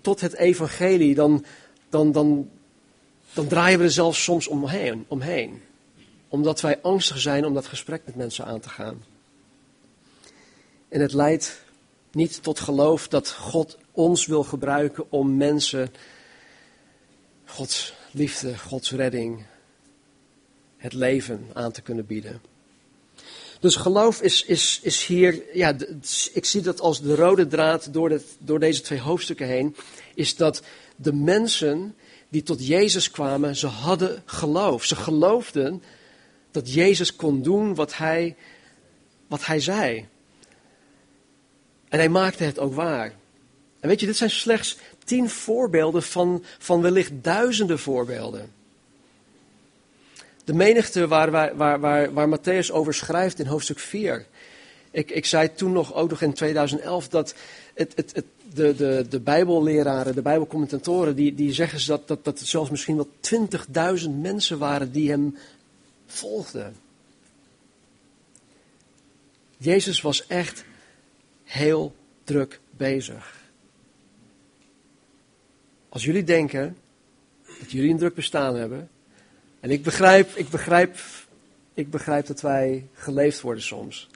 [0.00, 1.44] tot het evangelie, dan,
[1.88, 2.50] dan, dan,
[3.36, 4.46] dan draaien we er zelfs soms
[5.08, 5.62] omheen.
[6.28, 9.04] Omdat wij angstig zijn om dat gesprek met mensen aan te gaan.
[10.88, 11.62] En het leidt
[12.12, 15.92] niet tot geloof dat God ons wil gebruiken om mensen
[17.44, 19.44] Gods liefde, Gods redding,
[20.76, 22.40] het leven aan te kunnen bieden.
[23.60, 25.76] Dus geloof is, is, is hier, ja,
[26.32, 29.76] ik zie dat als de rode draad door, door deze twee hoofdstukken heen,
[30.14, 30.62] is dat
[30.96, 31.94] de mensen
[32.28, 34.84] die tot Jezus kwamen, ze hadden geloof.
[34.84, 35.82] Ze geloofden
[36.50, 38.36] dat Jezus kon doen wat hij,
[39.26, 40.08] wat hij zei.
[41.88, 43.12] En hij maakte het ook waar.
[43.80, 48.52] En weet je, dit zijn slechts tien voorbeelden van, van wellicht duizenden voorbeelden.
[50.44, 54.26] De menigte waar, waar, waar, waar, waar Matthäus over schrijft in hoofdstuk 4.
[54.96, 57.34] Ik, ik zei toen nog, ook nog in 2011, dat
[57.74, 62.38] het, het, het, de, de, de Bijbelleraren, de Bijbelcommentatoren, die, die zeggen dat, dat, dat
[62.38, 63.08] het zelfs misschien wel
[64.00, 65.36] 20.000 mensen waren die hem
[66.06, 66.76] volgden.
[69.56, 70.64] Jezus was echt
[71.44, 73.34] heel druk bezig.
[75.88, 76.76] als jullie denken
[77.60, 78.88] dat jullie een druk bestaan hebben,
[79.60, 80.96] en ik begrijp, ik begrijp,
[81.74, 84.08] ik begrijp dat wij geleefd worden soms.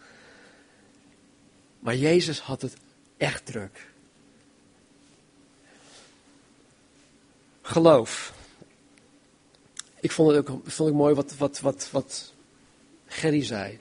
[1.81, 2.77] Maar Jezus had het
[3.17, 3.89] echt druk.
[7.63, 8.35] Geloof.
[10.01, 12.33] Ik vond het ook vond ik mooi wat, wat, wat, wat
[13.07, 13.79] Gerry zei.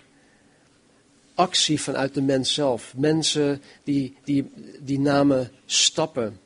[1.33, 2.93] Actie vanuit de mens zelf.
[2.95, 6.39] Mensen die, die, die namen stappen.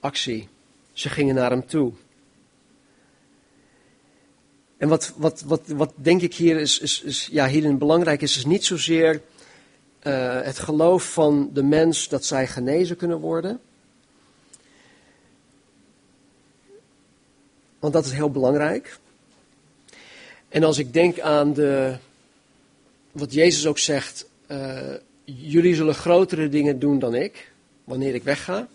[0.00, 0.48] Actie.
[0.92, 1.92] Ze gingen naar hem toe.
[4.76, 8.36] En wat, wat, wat, wat denk ik hier is, is, is ja, hierin belangrijk is,
[8.36, 9.22] is niet zozeer
[10.02, 13.60] uh, het geloof van de mens dat zij genezen kunnen worden.
[17.78, 18.98] Want dat is heel belangrijk.
[20.48, 21.96] En als ik denk aan de,
[23.12, 27.52] wat Jezus ook zegt, uh, jullie zullen grotere dingen doen dan ik,
[27.84, 28.68] wanneer ik wegga.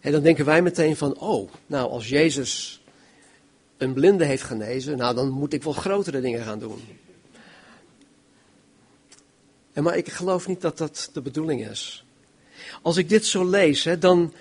[0.00, 2.82] En dan denken wij meteen van, oh, nou als Jezus
[3.76, 6.80] een blinde heeft genezen, nou dan moet ik wel grotere dingen gaan doen.
[9.82, 12.04] Maar ik geloof niet dat dat de bedoeling is.
[12.82, 14.32] Als ik dit zo lees, dan,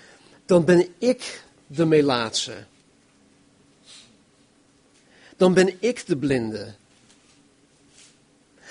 [0.46, 2.66] dan ben ik de melaatse.
[5.38, 6.74] Dan ben ik de blinde.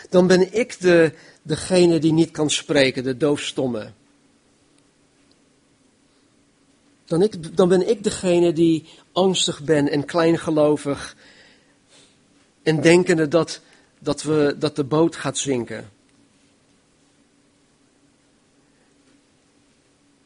[0.08, 3.92] Dan ben ik de, degene die niet kan spreken, de doofstomme.
[7.04, 11.16] Dan, ik, dan ben ik degene die angstig ben en kleingelovig.
[12.62, 13.60] En denkende dat,
[13.98, 15.92] dat, we, dat de boot gaat zinken.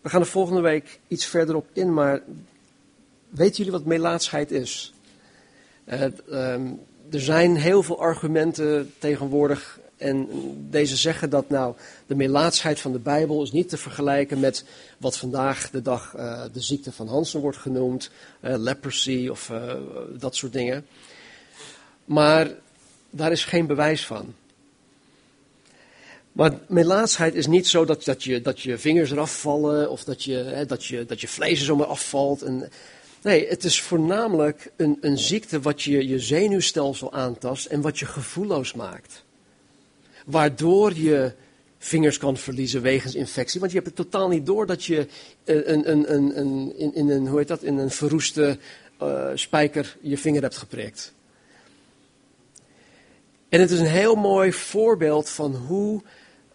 [0.08, 2.22] We gaan er volgende week iets verder op in, maar
[3.28, 4.94] weten jullie wat melaatsheid is?
[5.86, 6.02] Uh,
[7.10, 10.28] er zijn heel veel argumenten tegenwoordig en
[10.70, 11.74] deze zeggen dat nou
[12.06, 14.64] de melaatsheid van de Bijbel is niet te vergelijken met
[14.98, 19.52] wat vandaag de dag uh, de ziekte van Hansen wordt genoemd, uh, leprosy of
[20.18, 20.86] dat soort dingen.
[22.04, 22.50] Maar
[23.10, 24.34] daar is geen bewijs van.
[26.38, 30.24] Maar melaatsheid is niet zo dat, dat, je, dat je vingers eraf vallen of dat
[30.24, 32.42] je, hè, dat je, dat je vlees er zomaar afvalt.
[32.42, 32.70] En,
[33.22, 38.06] nee, het is voornamelijk een, een ziekte wat je, je zenuwstelsel aantast en wat je
[38.06, 39.24] gevoelloos maakt.
[40.26, 41.32] Waardoor je
[41.78, 43.60] vingers kan verliezen wegens infectie.
[43.60, 45.06] Want je hebt het totaal niet door dat je
[45.44, 48.58] een, een, een, een, in, in, een, hoe heet dat, in een verroeste
[49.02, 51.12] uh, spijker je vinger hebt geprikt.
[53.48, 56.02] En het is een heel mooi voorbeeld van hoe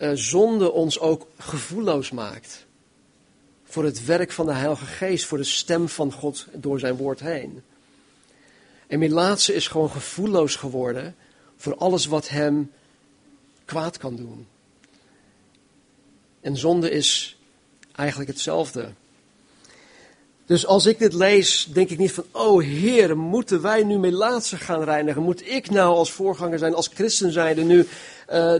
[0.04, 2.66] uh, zonde ons ook gevoelloos maakt.
[3.64, 7.20] Voor het werk van de Heilige Geest, voor de stem van God door zijn woord
[7.20, 7.64] heen.
[8.88, 11.16] En Melaatse is gewoon gevoelloos geworden
[11.58, 12.72] voor alles wat hem
[13.66, 14.48] kwaad kan doen.
[16.42, 17.38] En zonde is
[17.96, 18.90] eigenlijk hetzelfde.
[20.46, 24.58] Dus als ik dit lees, denk ik niet van, oh Heer, moeten wij nu Melaatse
[24.58, 25.22] gaan reinigen?
[25.22, 27.86] Moet ik nou als voorganger zijn, als christen zijnde nu uh,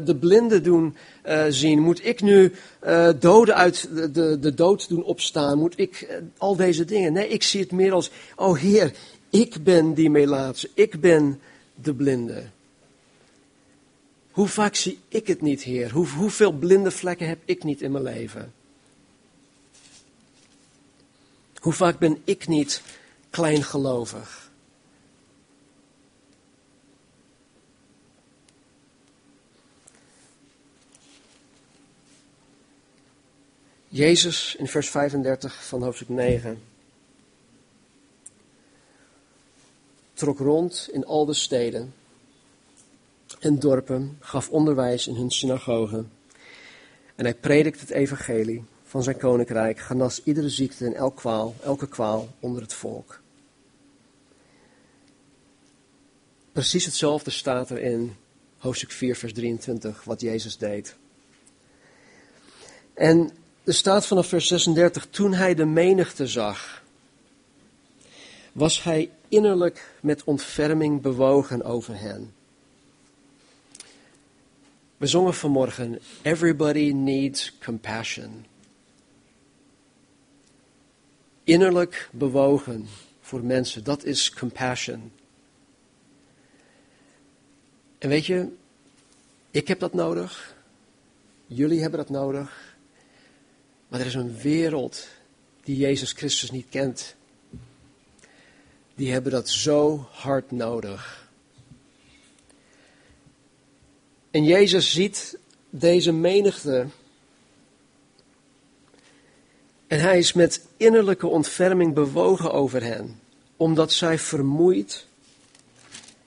[0.06, 1.80] de blinden doen uh, zien?
[1.80, 2.52] Moet ik nu
[2.86, 5.58] uh, doden uit de, de, de, dood doen opstaan?
[5.58, 7.14] Moet ik al deze dingen?
[7.14, 8.94] Nee, ik zie het meer als, oh Heer,
[9.30, 11.40] ik ben die Melaatse, ik ben
[11.76, 12.44] de blinde.
[14.32, 15.92] Hoe vaak zie ik het niet, Heer?
[15.92, 18.54] Hoe, hoeveel blinde vlekken heb ik niet in mijn leven?
[21.64, 22.82] Hoe vaak ben ik niet
[23.30, 24.52] kleingelovig?
[33.88, 36.62] Jezus in vers 35 van hoofdstuk 9
[40.14, 41.94] trok rond in al de steden
[43.40, 46.12] en dorpen, gaf onderwijs in hun synagogen.
[47.16, 51.88] En hij predikte het evangelie van zijn koninkrijk, genas iedere ziekte en elk kwaal, elke
[51.88, 53.22] kwaal onder het volk.
[56.52, 58.16] Precies hetzelfde staat er in
[58.58, 60.96] hoofdstuk 4, vers 23, wat Jezus deed.
[62.94, 63.32] En
[63.64, 66.84] er staat vanaf vers 36, toen hij de menigte zag,
[68.52, 72.34] was hij innerlijk met ontferming bewogen over hen.
[74.98, 78.52] We zongen vanmorgen, everybody needs compassion.
[81.44, 82.88] Innerlijk bewogen
[83.22, 85.12] voor mensen, dat is compassion.
[87.98, 88.48] En weet je,
[89.52, 90.56] ik heb dat nodig.
[91.46, 92.76] Jullie hebben dat nodig.
[93.88, 95.08] Maar er is een wereld
[95.64, 97.16] die Jezus Christus niet kent.
[98.96, 101.30] Die hebben dat zo hard nodig.
[104.32, 105.38] En Jezus ziet
[105.70, 106.88] deze menigte.
[109.94, 113.20] En hij is met innerlijke ontferming bewogen over hen,
[113.58, 115.08] omdat zij vermoeid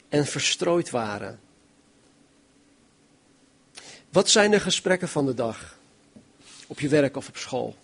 [0.09, 1.41] en verstrooid waren.
[4.11, 5.79] Wat zijn de gesprekken van de dag?
[6.67, 7.77] Op je werk of op school?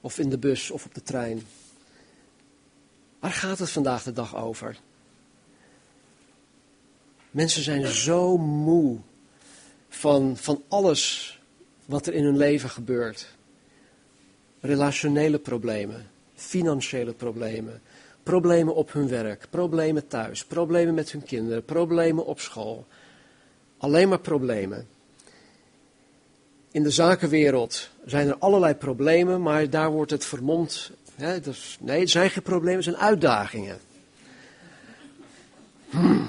[0.00, 1.46] Of in de bus of op de trein?
[3.18, 4.76] Waar gaat het vandaag de dag over?
[7.30, 8.98] Mensen zijn zo moe
[9.88, 11.38] van, van alles
[11.84, 13.35] wat er in hun leven gebeurt.
[14.60, 17.80] Relationele problemen, financiële problemen,
[18.22, 22.86] problemen op hun werk, problemen thuis, problemen met hun kinderen, problemen op school.
[23.78, 24.86] Alleen maar problemen.
[26.70, 30.90] In de zakenwereld zijn er allerlei problemen, maar daar wordt het vermomd.
[31.14, 33.78] Hè, dus, nee, het zijn geen problemen, het zijn uitdagingen.
[35.90, 36.28] Hmm.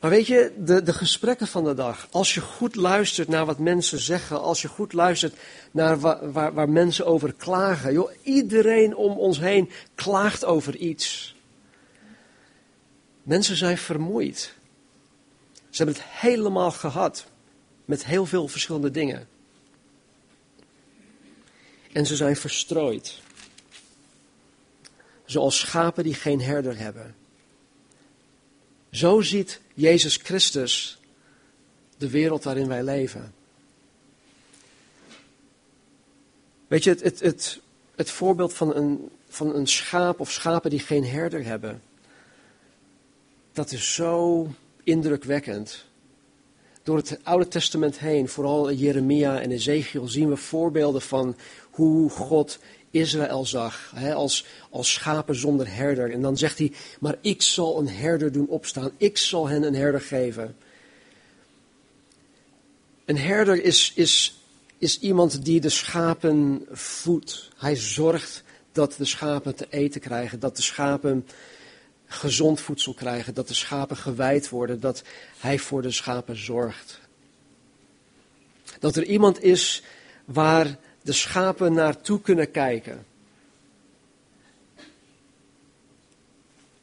[0.00, 3.58] Maar weet je, de, de gesprekken van de dag, als je goed luistert naar wat
[3.58, 5.34] mensen zeggen, als je goed luistert
[5.70, 7.92] naar waar, waar, mensen over klagen.
[7.92, 11.34] Joh, iedereen om ons heen klaagt over iets.
[13.22, 14.54] Mensen zijn vermoeid.
[15.70, 17.26] Ze hebben het helemaal gehad
[17.84, 19.28] met heel veel verschillende dingen.
[21.92, 23.20] En ze zijn verstrooid.
[25.24, 27.14] Zoals schapen die geen herder hebben.
[28.90, 30.98] Zo ziet Jezus Christus
[31.96, 33.34] de wereld waarin wij leven.
[36.66, 37.60] Weet je, het, het, het,
[37.94, 41.82] het voorbeeld van een, van een schaap of schapen die geen herder hebben,
[43.52, 44.46] dat is zo
[44.84, 45.84] indrukwekkend.
[46.82, 51.36] Door het Oude Testament heen, vooral Jeremia en Ezekiel, zien we voorbeelden van
[51.70, 52.58] hoe God
[52.90, 56.12] Israël zag, hè, als, als schapen zonder herder.
[56.12, 59.74] En dan zegt hij, maar ik zal een herder doen opstaan, ik zal hen een
[59.74, 60.56] herder geven.
[63.04, 64.40] Een herder is, is,
[64.78, 67.48] is iemand die de schapen voedt.
[67.56, 71.26] Hij zorgt dat de schapen te eten krijgen, dat de schapen
[72.06, 75.02] gezond voedsel krijgen, dat de schapen gewijd worden, dat
[75.38, 77.00] hij voor de schapen zorgt.
[78.78, 79.82] Dat er iemand is
[80.24, 83.06] waar de schapen naartoe kunnen kijken.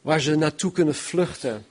[0.00, 1.66] Waar ze naartoe kunnen vluchten.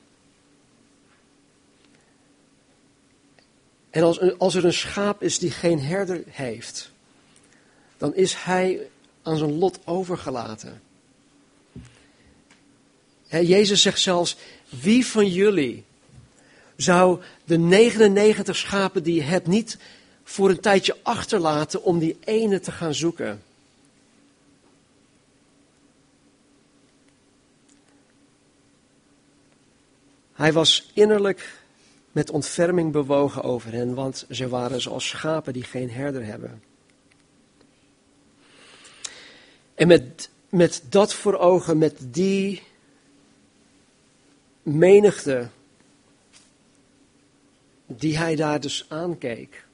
[3.89, 6.91] En als, als er een schaap is die geen herder heeft,
[7.97, 8.89] dan is hij
[9.21, 10.81] aan zijn lot overgelaten.
[13.29, 14.37] Jezus zegt zelfs,
[14.69, 15.83] wie van jullie
[16.75, 19.77] zou de 99 schapen die je hebt niet
[20.27, 23.43] voor een tijdje achterlaten om die ene te gaan zoeken.
[30.33, 31.61] Hij was innerlijk
[32.11, 36.63] met ontferming bewogen over hen, want ze waren zoals schapen die geen herder hebben.
[39.75, 42.63] En met, met dat voor ogen, met die
[44.61, 45.49] menigte
[47.85, 49.66] die hij daar dus aankeek,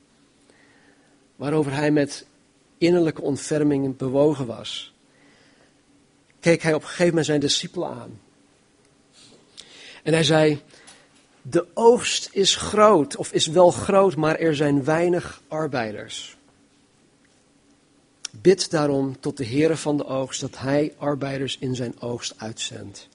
[1.35, 2.25] waarover hij met
[2.77, 4.93] innerlijke ontferming bewogen was,
[6.39, 8.19] keek hij op een gegeven moment zijn discipelen aan.
[10.03, 10.61] En hij zei,
[11.41, 16.37] de oogst is groot, of is wel groot, maar er zijn weinig arbeiders.
[18.31, 23.07] Bid daarom tot de Heere van de oogst dat hij arbeiders in zijn oogst uitzendt.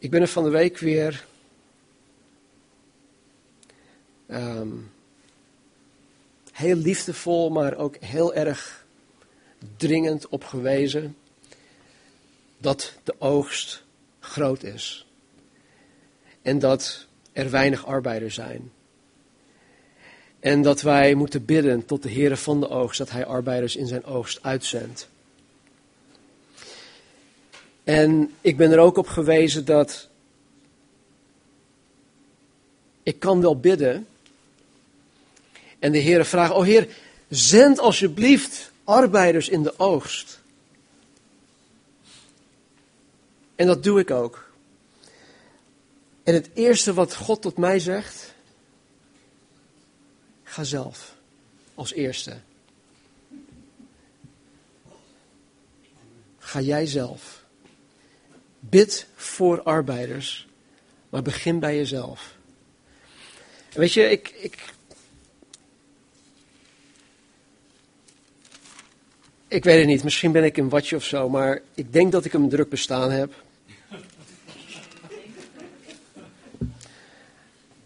[0.00, 1.26] Ik ben er van de week weer
[4.28, 4.90] um,
[6.52, 8.86] heel liefdevol, maar ook heel erg
[9.76, 11.16] dringend op gewezen
[12.58, 13.82] dat de oogst
[14.20, 15.06] groot is.
[16.42, 18.72] En dat er weinig arbeiders zijn.
[20.38, 23.86] En dat wij moeten bidden tot de Heere van de oogst dat Hij arbeiders in
[23.86, 25.08] zijn oogst uitzendt.
[27.84, 30.08] En ik ben er ook op gewezen dat
[33.02, 34.06] ik kan wel bidden.
[35.78, 36.88] En de Heer vraagt, oh Heer,
[37.28, 40.40] zend alsjeblieft arbeiders in de oogst.
[43.56, 44.50] En dat doe ik ook.
[46.22, 48.34] En het eerste wat God tot mij zegt,
[50.42, 51.14] ga zelf
[51.74, 52.40] als eerste.
[56.38, 57.39] Ga jij zelf.
[58.60, 60.48] Bid voor arbeiders,
[61.08, 62.36] maar begin bij jezelf.
[63.72, 64.58] weet je, ik, ik,
[69.48, 72.24] ik weet het niet, misschien ben ik een watje of zo, maar ik denk dat
[72.24, 73.34] ik een druk bestaan heb.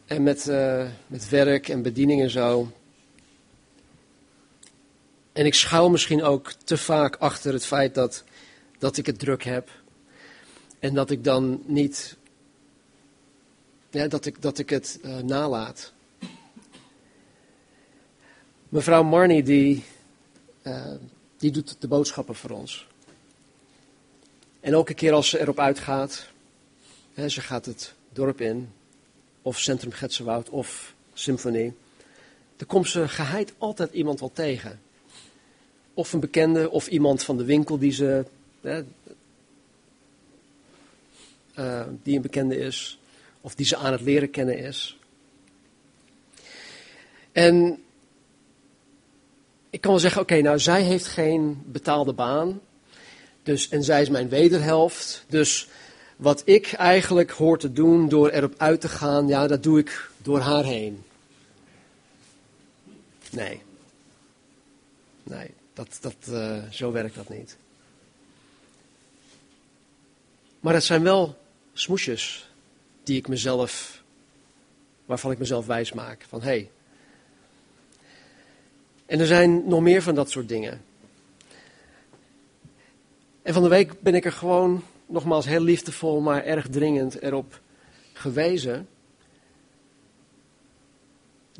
[0.04, 2.72] En met, uh, met werk en bediening en zo.
[5.32, 8.24] En ik schouw misschien ook te vaak achter het feit dat,
[8.78, 9.70] dat ik het druk heb.
[10.84, 12.16] En dat ik dan niet.
[13.90, 15.92] Ja, dat, ik, dat ik het uh, nalaat.
[18.68, 19.84] Mevrouw Marnie, die,
[20.62, 20.94] uh,
[21.36, 22.86] die doet de boodschappen voor ons.
[24.60, 26.26] En elke keer als ze erop uitgaat,
[27.14, 28.72] hè, ze gaat het dorp in,
[29.42, 31.72] of Centrum Getsenwoud, of Symfonie,
[32.56, 34.80] dan komt ze geheid altijd iemand wel tegen.
[35.94, 38.24] Of een bekende, of iemand van de winkel die ze,
[38.60, 38.84] hè,
[41.58, 42.98] uh, die een bekende is,
[43.40, 44.98] of die ze aan het leren kennen is.
[47.32, 47.82] En
[49.70, 52.60] ik kan wel zeggen, oké, nou zij heeft geen betaalde baan.
[53.42, 55.24] Dus, en zij is mijn wederhelft.
[55.28, 55.68] Dus
[56.16, 60.10] wat ik eigenlijk hoor te doen door erop uit te gaan, ja, dat doe ik
[60.22, 61.02] door haar heen.
[63.30, 63.62] Nee.
[65.22, 67.56] Nee, dat, dat, uh, zo werkt dat niet.
[70.60, 71.36] Maar het zijn wel
[71.74, 72.50] smoesjes
[73.02, 74.02] die ik mezelf,
[75.04, 76.24] waarvan ik mezelf wijs maak.
[76.28, 76.70] Van hé, hey,
[79.06, 80.84] en er zijn nog meer van dat soort dingen.
[83.42, 87.60] En van de week ben ik er gewoon, nogmaals heel liefdevol, maar erg dringend erop
[88.12, 88.88] gewezen.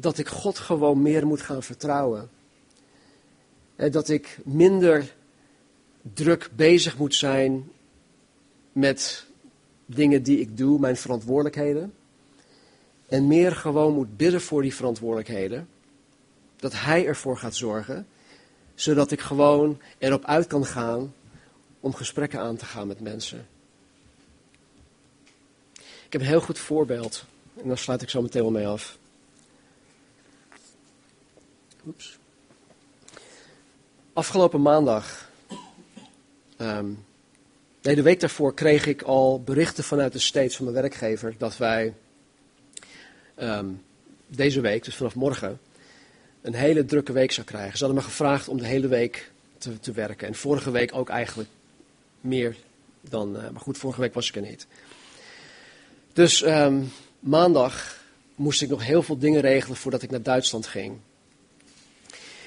[0.01, 2.31] Dat ik God gewoon meer moet gaan vertrouwen.
[3.77, 5.15] En dat ik minder
[6.03, 7.71] druk bezig moet zijn
[8.73, 9.27] met
[9.87, 11.95] dingen die ik doe, mijn verantwoordelijkheden.
[13.09, 15.69] En meer gewoon moet bidden voor die verantwoordelijkheden
[16.57, 18.07] dat Hij ervoor gaat zorgen,
[18.75, 21.15] zodat ik gewoon erop uit kan gaan
[21.81, 23.47] om gesprekken aan te gaan met mensen.
[26.07, 27.25] Ik heb een heel goed voorbeeld
[27.63, 28.99] en daar sluit ik zo meteen wel mee af.
[31.87, 32.19] Oeps.
[34.13, 35.31] Afgelopen maandag,
[36.59, 37.05] um,
[37.85, 41.57] nee, de week daarvoor kreeg ik al berichten vanuit de States van mijn werkgever dat
[41.57, 41.95] wij
[43.37, 43.83] um,
[44.27, 45.61] deze week, dus vanaf morgen,
[46.43, 47.79] een hele drukke week zou krijgen.
[47.79, 49.31] Ze hadden me gevraagd om de hele week
[49.81, 50.27] te, werken.
[50.27, 51.49] En vorige week ook eigenlijk
[52.21, 52.57] meer
[53.01, 53.37] dan.
[53.37, 54.67] Uh, maar goed, vorige week was ik er niet.
[56.13, 58.03] Dus um, maandag
[58.35, 60.97] moest ik nog heel veel dingen regelen voordat ik naar Duitsland ging.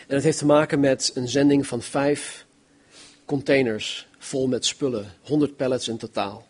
[0.08, 2.46] En dat heeft te maken met een zending van vijf
[3.26, 5.14] containers vol met spullen.
[5.22, 6.48] 100 pallets in totaal.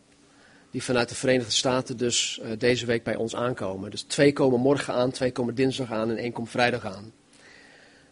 [0.72, 3.92] Die vanuit de Verenigde Staten dus uh, deze week bij ons aankomen.
[3.92, 7.12] Dus twee komen morgen aan, twee komen dinsdag aan en één komt vrijdag aan.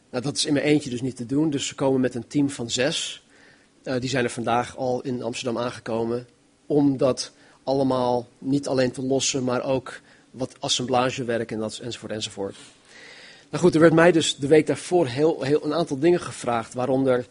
[0.09, 1.49] Nou, dat is in mijn eentje dus niet te doen.
[1.49, 3.23] Dus ze komen met een team van zes.
[3.83, 6.27] Uh, die zijn er vandaag al in Amsterdam aangekomen.
[6.65, 7.31] Om dat
[7.63, 10.01] allemaal niet alleen te lossen, maar ook
[10.31, 12.55] wat assemblagewerk en dat, enzovoort enzovoort.
[13.49, 16.73] Nou goed, er werd mij dus de week daarvoor heel, heel een aantal dingen gevraagd.
[16.73, 17.25] Waaronder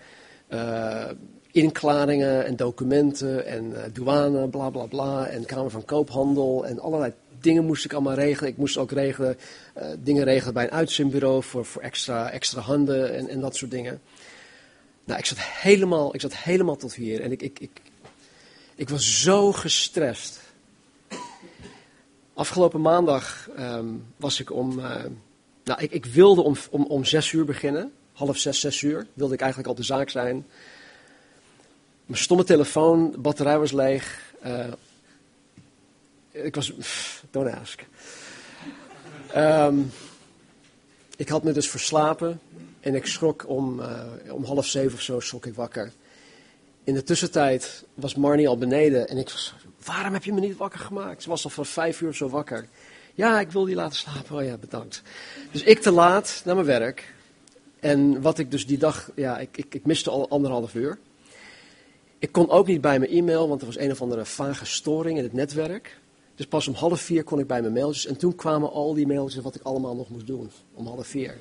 [0.52, 1.10] uh,
[1.54, 5.26] inklaringen en documenten en uh, douane, bla bla bla.
[5.26, 8.50] En Kamer van Koophandel en allerlei dingen moest ik allemaal regelen.
[8.50, 9.36] Ik moest ook regelen,
[9.78, 13.70] uh, dingen regelen bij een uitzendbureau voor, voor extra, extra handen en, en dat soort
[13.70, 14.00] dingen.
[15.04, 17.80] Nou, ik zat helemaal, ik zat helemaal tot hier en ik, ik, ik,
[18.74, 20.40] ik was zo gestrest.
[22.34, 25.04] Afgelopen maandag um, was ik om, uh,
[25.64, 27.92] nou, ik, ik wilde om, om, om zes uur beginnen.
[28.12, 30.46] Half zes, zes uur wilde ik eigenlijk al de zaak zijn.
[32.06, 34.32] Mijn stomme telefoon, de batterij was leeg.
[34.46, 34.66] Uh,
[36.30, 36.72] ik was,
[37.30, 37.84] don't ask.
[39.36, 39.90] Um,
[41.16, 42.40] ik had me dus verslapen
[42.80, 45.92] en ik schrok om, uh, om half zeven of zo schrok ik wakker.
[46.84, 50.56] In de tussentijd was Marnie al beneden en ik was, waarom heb je me niet
[50.56, 51.22] wakker gemaakt?
[51.22, 52.68] Ze was al van vijf uur zo wakker.
[53.14, 54.36] Ja, ik wil die laten slapen.
[54.36, 55.02] Oh ja, bedankt.
[55.50, 57.14] Dus ik te laat naar mijn werk.
[57.80, 60.98] En wat ik dus die dag, ja, ik, ik, ik miste al anderhalf uur.
[62.24, 65.18] Ik kon ook niet bij mijn e-mail, want er was een of andere vage storing
[65.18, 65.98] in het netwerk.
[66.34, 68.06] Dus pas om half vier kon ik bij mijn mailtjes.
[68.06, 70.50] En toen kwamen al die mailtjes wat ik allemaal nog moest doen.
[70.74, 71.30] Om half vier.
[71.30, 71.38] En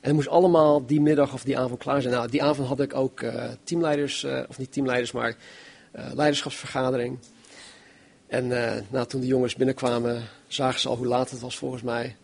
[0.00, 2.14] het moest allemaal die middag of die avond klaar zijn.
[2.14, 5.36] Nou, die avond had ik ook uh, teamleiders, uh, of niet teamleiders, maar
[5.96, 7.18] uh, leiderschapsvergadering.
[8.26, 8.46] En
[8.90, 12.16] nou, toen de jongens binnenkwamen, zagen ze al hoe laat het was volgens mij.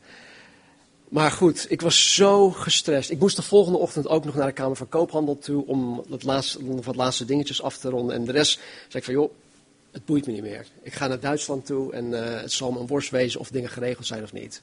[1.12, 3.10] Maar goed, ik was zo gestrest.
[3.10, 6.22] Ik moest de volgende ochtend ook nog naar de Kamer van Koophandel toe om het
[6.22, 8.16] laatste, wat laatste dingetjes af te ronden.
[8.16, 9.30] En de rest zei ik van, joh,
[9.90, 10.66] het boeit me niet meer.
[10.82, 13.70] Ik ga naar Duitsland toe en uh, het zal me een worst wezen of dingen
[13.70, 14.62] geregeld zijn of niet.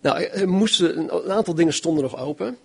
[0.00, 2.56] Nou, er moesten, een aantal dingen stonden nog open.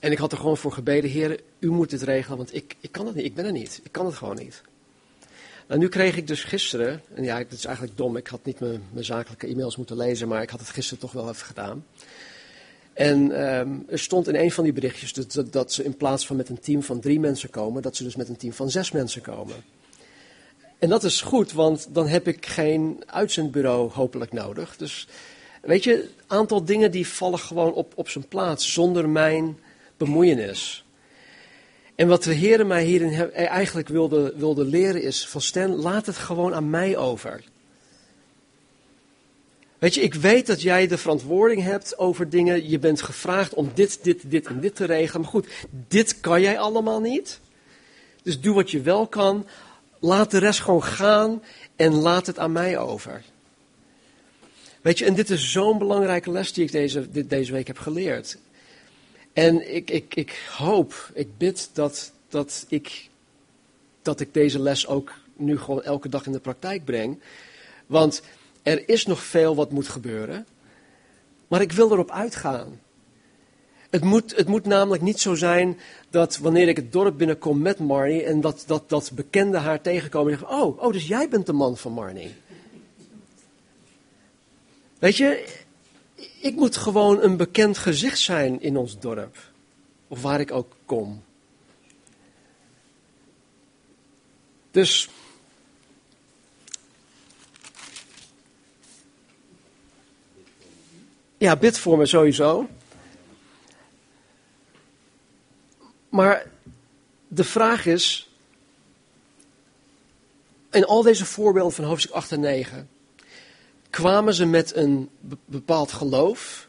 [0.00, 2.92] En ik had er gewoon voor gebeden, heren, u moet dit regelen, want ik, ik
[2.92, 3.80] kan het niet, ik ben er niet.
[3.82, 4.62] Ik kan het gewoon niet.
[5.66, 8.60] Nou, nu kreeg ik dus gisteren, en ja, het is eigenlijk dom, ik had niet
[8.60, 11.84] mijn, mijn zakelijke e-mails moeten lezen, maar ik had het gisteren toch wel even gedaan.
[12.92, 16.36] En ehm, er stond in een van die berichtjes dat, dat, ze in plaats van
[16.36, 18.90] met een team van drie mensen komen, dat ze dus met een team van zes
[18.90, 19.56] mensen komen.
[20.78, 24.76] En dat is goed, want dan heb ik geen uitzendbureau hopelijk nodig.
[24.76, 25.08] Dus
[25.62, 29.58] weet je, een aantal dingen die vallen gewoon op, op zijn plaats zonder mijn
[29.96, 30.85] bemoeienis.
[31.96, 36.16] En wat de Heer mij hierin eigenlijk wilde, wilde leren is: van Stan, laat het
[36.16, 37.44] gewoon aan mij over.
[39.78, 42.68] Weet je, ik weet dat jij de verantwoording hebt over dingen.
[42.68, 45.20] Je bent gevraagd om dit, dit, dit en dit te regelen.
[45.20, 45.48] Maar goed,
[45.88, 47.40] dit kan jij allemaal niet.
[48.22, 49.46] Dus doe wat je wel kan.
[49.98, 51.42] Laat de rest gewoon gaan
[51.76, 53.22] en laat het aan mij over.
[54.80, 57.78] Weet je, en dit is zo'n belangrijke les die ik deze, dit, deze week heb
[57.78, 58.38] geleerd.
[59.36, 63.08] En ik, ik, ik hoop, ik bid dat, dat, ik,
[64.02, 67.20] dat ik deze les ook nu gewoon elke dag in de praktijk breng.
[67.86, 68.22] Want
[68.62, 70.46] er is nog veel wat moet gebeuren.
[71.48, 72.80] Maar ik wil erop uitgaan.
[73.90, 75.78] Het moet, het moet namelijk niet zo zijn
[76.10, 80.32] dat wanneer ik het dorp binnenkom met Marnie en dat, dat, dat bekenden haar tegenkomen
[80.32, 82.34] en zeggen, oh, oh, dus jij bent de man van Marnie.
[84.98, 85.64] Weet je,
[86.46, 89.36] ik moet gewoon een bekend gezicht zijn in ons dorp.
[90.08, 91.24] Of waar ik ook kom.
[94.70, 95.08] Dus.
[101.38, 102.68] Ja, bid voor me sowieso.
[106.08, 106.50] Maar
[107.28, 108.30] de vraag is.
[110.70, 112.88] In al deze voorbeelden van hoofdstuk 8 en 9
[113.90, 115.10] kwamen ze met een
[115.44, 116.68] bepaald geloof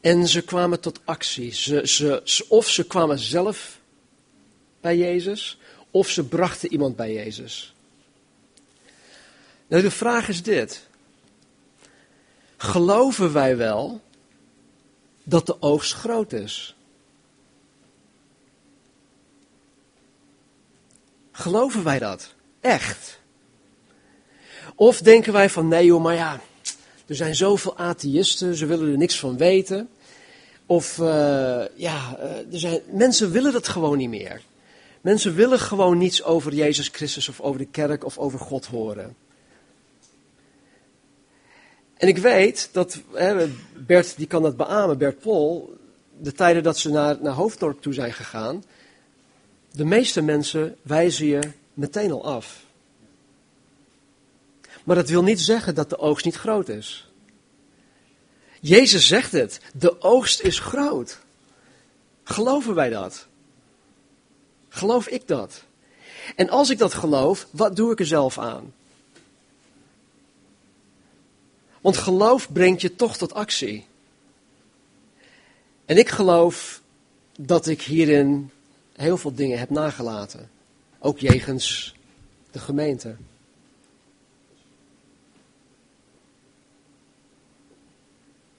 [0.00, 1.52] en ze kwamen tot actie.
[1.54, 1.80] Ze,
[2.24, 3.80] ze, of ze kwamen zelf
[4.80, 5.58] bij Jezus,
[5.90, 7.74] of ze brachten iemand bij Jezus.
[9.66, 10.86] Nou, de vraag is dit.
[12.56, 14.00] Geloven wij wel
[15.24, 16.74] dat de oogst groot is?
[21.32, 22.34] Geloven wij dat?
[22.60, 23.20] Echt?
[24.82, 26.40] Of denken wij van nee joh, maar ja,
[27.06, 29.88] er zijn zoveel atheïsten, ze willen er niks van weten.
[30.66, 31.06] Of uh,
[31.74, 34.42] ja, uh, er zijn, mensen willen dat gewoon niet meer.
[35.00, 39.16] Mensen willen gewoon niets over Jezus Christus of over de kerk of over God horen.
[41.94, 45.76] En ik weet dat, hè, Bert die kan dat beamen, Bert Pol,
[46.18, 48.64] de tijden dat ze naar, naar Hoofddorp toe zijn gegaan,
[49.72, 51.40] de meeste mensen wijzen je
[51.74, 52.70] meteen al af.
[54.84, 57.10] Maar dat wil niet zeggen dat de oogst niet groot is.
[58.60, 61.18] Jezus zegt het, de oogst is groot.
[62.24, 63.26] Geloven wij dat?
[64.68, 65.62] Geloof ik dat?
[66.36, 68.74] En als ik dat geloof, wat doe ik er zelf aan?
[71.80, 73.86] Want geloof brengt je toch tot actie.
[75.84, 76.80] En ik geloof
[77.38, 78.50] dat ik hierin
[78.92, 80.50] heel veel dingen heb nagelaten.
[80.98, 81.94] Ook jegens
[82.50, 83.16] de gemeente.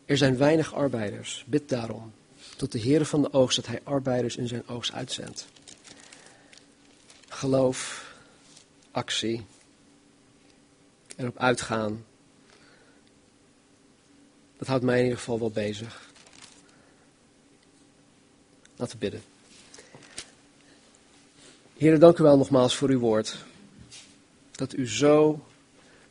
[0.06, 1.44] Er zijn weinig arbeiders.
[1.48, 2.14] Bid daarom
[2.56, 5.48] tot de Heer van de oogst dat hij arbeiders in zijn oogst uitzendt.
[7.30, 8.14] Geloof,
[8.92, 9.46] actie,
[11.16, 12.06] erop uitgaan.
[14.58, 16.12] Dat houdt mij in ieder geval wel bezig.
[18.76, 19.24] Laten we bidden.
[21.78, 23.38] Heer, dank u wel nogmaals voor uw woord.
[24.52, 25.46] Dat u zo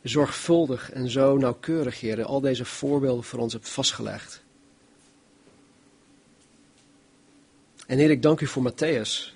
[0.03, 4.41] zorgvuldig en zo nauwkeurig, Heer, al deze voorbeelden voor ons hebt vastgelegd.
[7.87, 9.33] En Heer, ik dank u voor Matthäus,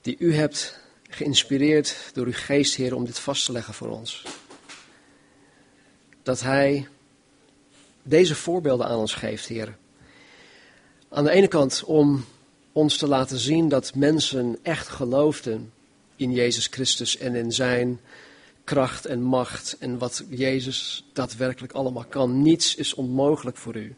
[0.00, 4.24] die u hebt geïnspireerd door uw geest, Heer, om dit vast te leggen voor ons.
[6.22, 6.88] Dat hij
[8.02, 9.76] deze voorbeelden aan ons geeft, Heer.
[11.08, 12.24] Aan de ene kant om
[12.72, 15.72] ons te laten zien dat mensen echt geloofden
[16.16, 18.00] in Jezus Christus en in zijn
[18.64, 22.42] kracht en macht en wat Jezus daadwerkelijk allemaal kan.
[22.42, 23.94] Niets is onmogelijk voor u.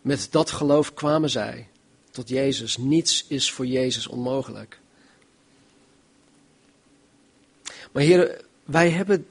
[0.00, 1.68] Met dat geloof kwamen zij
[2.10, 2.76] tot Jezus.
[2.76, 4.80] Niets is voor Jezus onmogelijk.
[7.92, 9.26] Maar heren, wij hebben,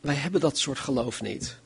[0.00, 1.58] wij hebben dat soort geloof niet.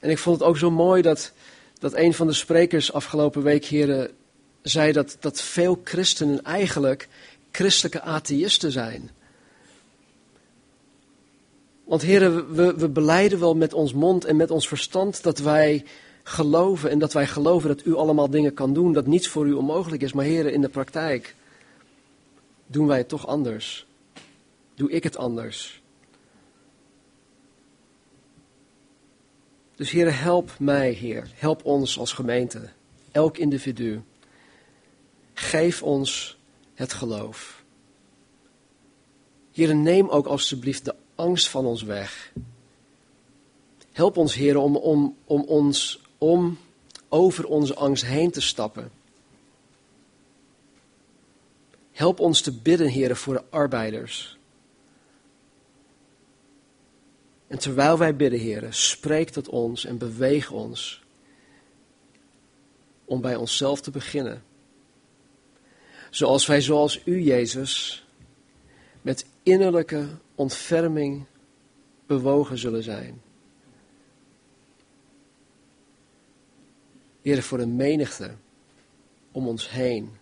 [0.00, 1.32] En ik vond het ook zo mooi dat,
[1.78, 4.10] dat een van de sprekers afgelopen week, heren,
[4.62, 7.08] zei dat, dat veel christenen eigenlijk
[7.54, 9.10] christelijke atheïsten zijn.
[11.84, 15.84] Want heren, we, we beleiden wel met ons mond en met ons verstand dat wij
[16.22, 19.52] geloven en dat wij geloven dat u allemaal dingen kan doen, dat niets voor u
[19.52, 20.12] onmogelijk is.
[20.12, 21.34] Maar heren, in de praktijk
[22.66, 23.86] doen wij het toch anders.
[24.74, 25.82] Doe ik het anders.
[29.76, 31.30] Dus heren, help mij, Heer.
[31.34, 32.68] Help ons als gemeente.
[33.12, 34.02] Elk individu.
[35.34, 36.38] Geef ons
[36.74, 37.64] het geloof.
[39.52, 42.32] Heren, neem ook alstublieft de angst van ons weg.
[43.92, 46.58] Help ons, Heer, om, om, om, ons, om
[47.08, 48.90] over onze angst heen te stappen.
[51.92, 54.38] Help ons te bidden, Heer, voor de arbeiders.
[57.46, 61.02] En terwijl wij bidden, Heer, spreek tot ons en beweeg ons
[63.04, 64.42] om bij onszelf te beginnen.
[66.14, 68.04] Zoals wij, zoals u, Jezus,
[69.02, 71.24] met innerlijke ontferming
[72.06, 73.22] bewogen zullen zijn.
[77.22, 78.34] Heer, voor de menigte
[79.32, 80.16] om ons heen,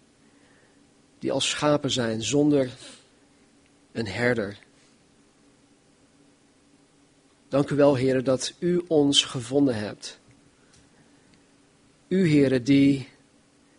[1.18, 2.70] die als schapen zijn zonder
[3.92, 4.58] een herder.
[7.48, 10.20] Dank u wel, Heer, dat u ons gevonden hebt.
[12.08, 13.08] U, Heer, die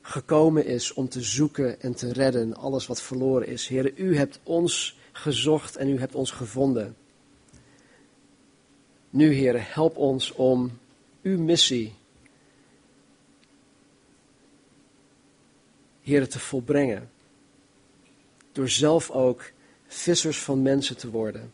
[0.05, 3.67] gekomen is om te zoeken en te redden alles wat verloren is.
[3.67, 6.95] Heer, u hebt ons gezocht en u hebt ons gevonden.
[9.09, 10.79] Nu, Heer, help ons om
[11.21, 11.93] uw missie,
[16.01, 17.11] Heer, te volbrengen.
[18.51, 19.51] Door zelf ook
[19.87, 21.53] vissers van mensen te worden.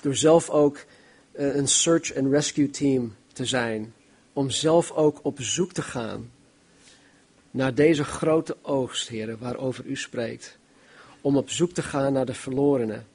[0.00, 0.84] Door zelf ook
[1.32, 3.94] eh, een search and rescue team te zijn.
[4.32, 6.30] Om zelf ook op zoek te gaan
[7.54, 10.58] naar deze grote oogst, Heer, waarover u spreekt.
[11.20, 13.06] Om op zoek te gaan naar de verlorenen.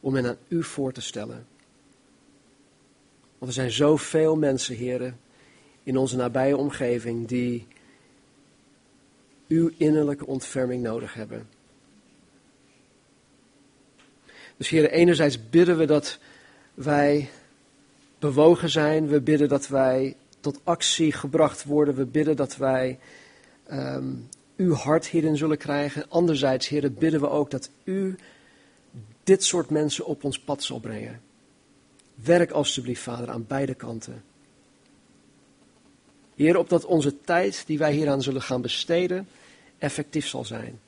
[0.00, 1.46] Om hen aan u voor te stellen.
[3.38, 5.20] Want er zijn zoveel mensen, heren,
[5.82, 7.66] in onze nabije omgeving die
[9.48, 11.48] uw innerlijke ontferming nodig hebben.
[14.56, 16.18] Dus heren, enerzijds bidden we dat
[16.74, 17.30] wij
[18.18, 19.08] bewogen zijn.
[19.08, 21.94] We bidden dat wij tot actie gebracht worden.
[21.94, 22.98] We bidden dat wij
[23.70, 26.08] um, uw hart hierin zullen krijgen.
[26.08, 28.16] Anderzijds, heren, bidden we ook dat u
[29.24, 31.20] dit soort mensen op ons pad zal brengen.
[32.14, 34.24] Werk alstublieft, Vader, aan beide kanten.
[36.34, 39.28] Heer, opdat onze tijd die wij hieraan zullen gaan besteden,
[39.78, 40.80] effectief zal zijn.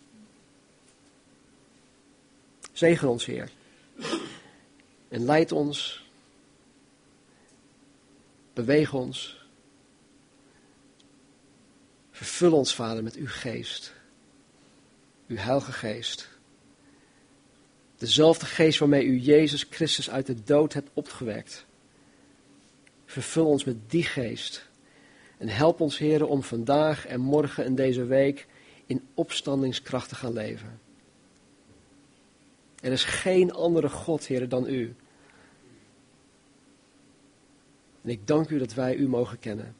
[2.73, 3.51] Zegen ons, Heer.
[5.09, 6.05] En leid ons.
[8.53, 9.40] Beweeg ons.
[12.21, 13.95] Vervul ons, Vader, met uw geest.
[15.29, 16.29] Uw heilige geest.
[17.97, 21.67] Dezelfde geest waarmee u Jezus Christus uit de dood hebt opgewekt.
[23.05, 24.69] Vervul ons met die geest.
[25.39, 28.47] En help ons, Heer, om vandaag en morgen en deze week
[28.87, 30.81] in opstandingskracht te gaan leven.
[32.81, 34.95] Er is geen andere God, Heer, dan u.
[38.03, 39.80] En ik dank u dat wij u mogen kennen.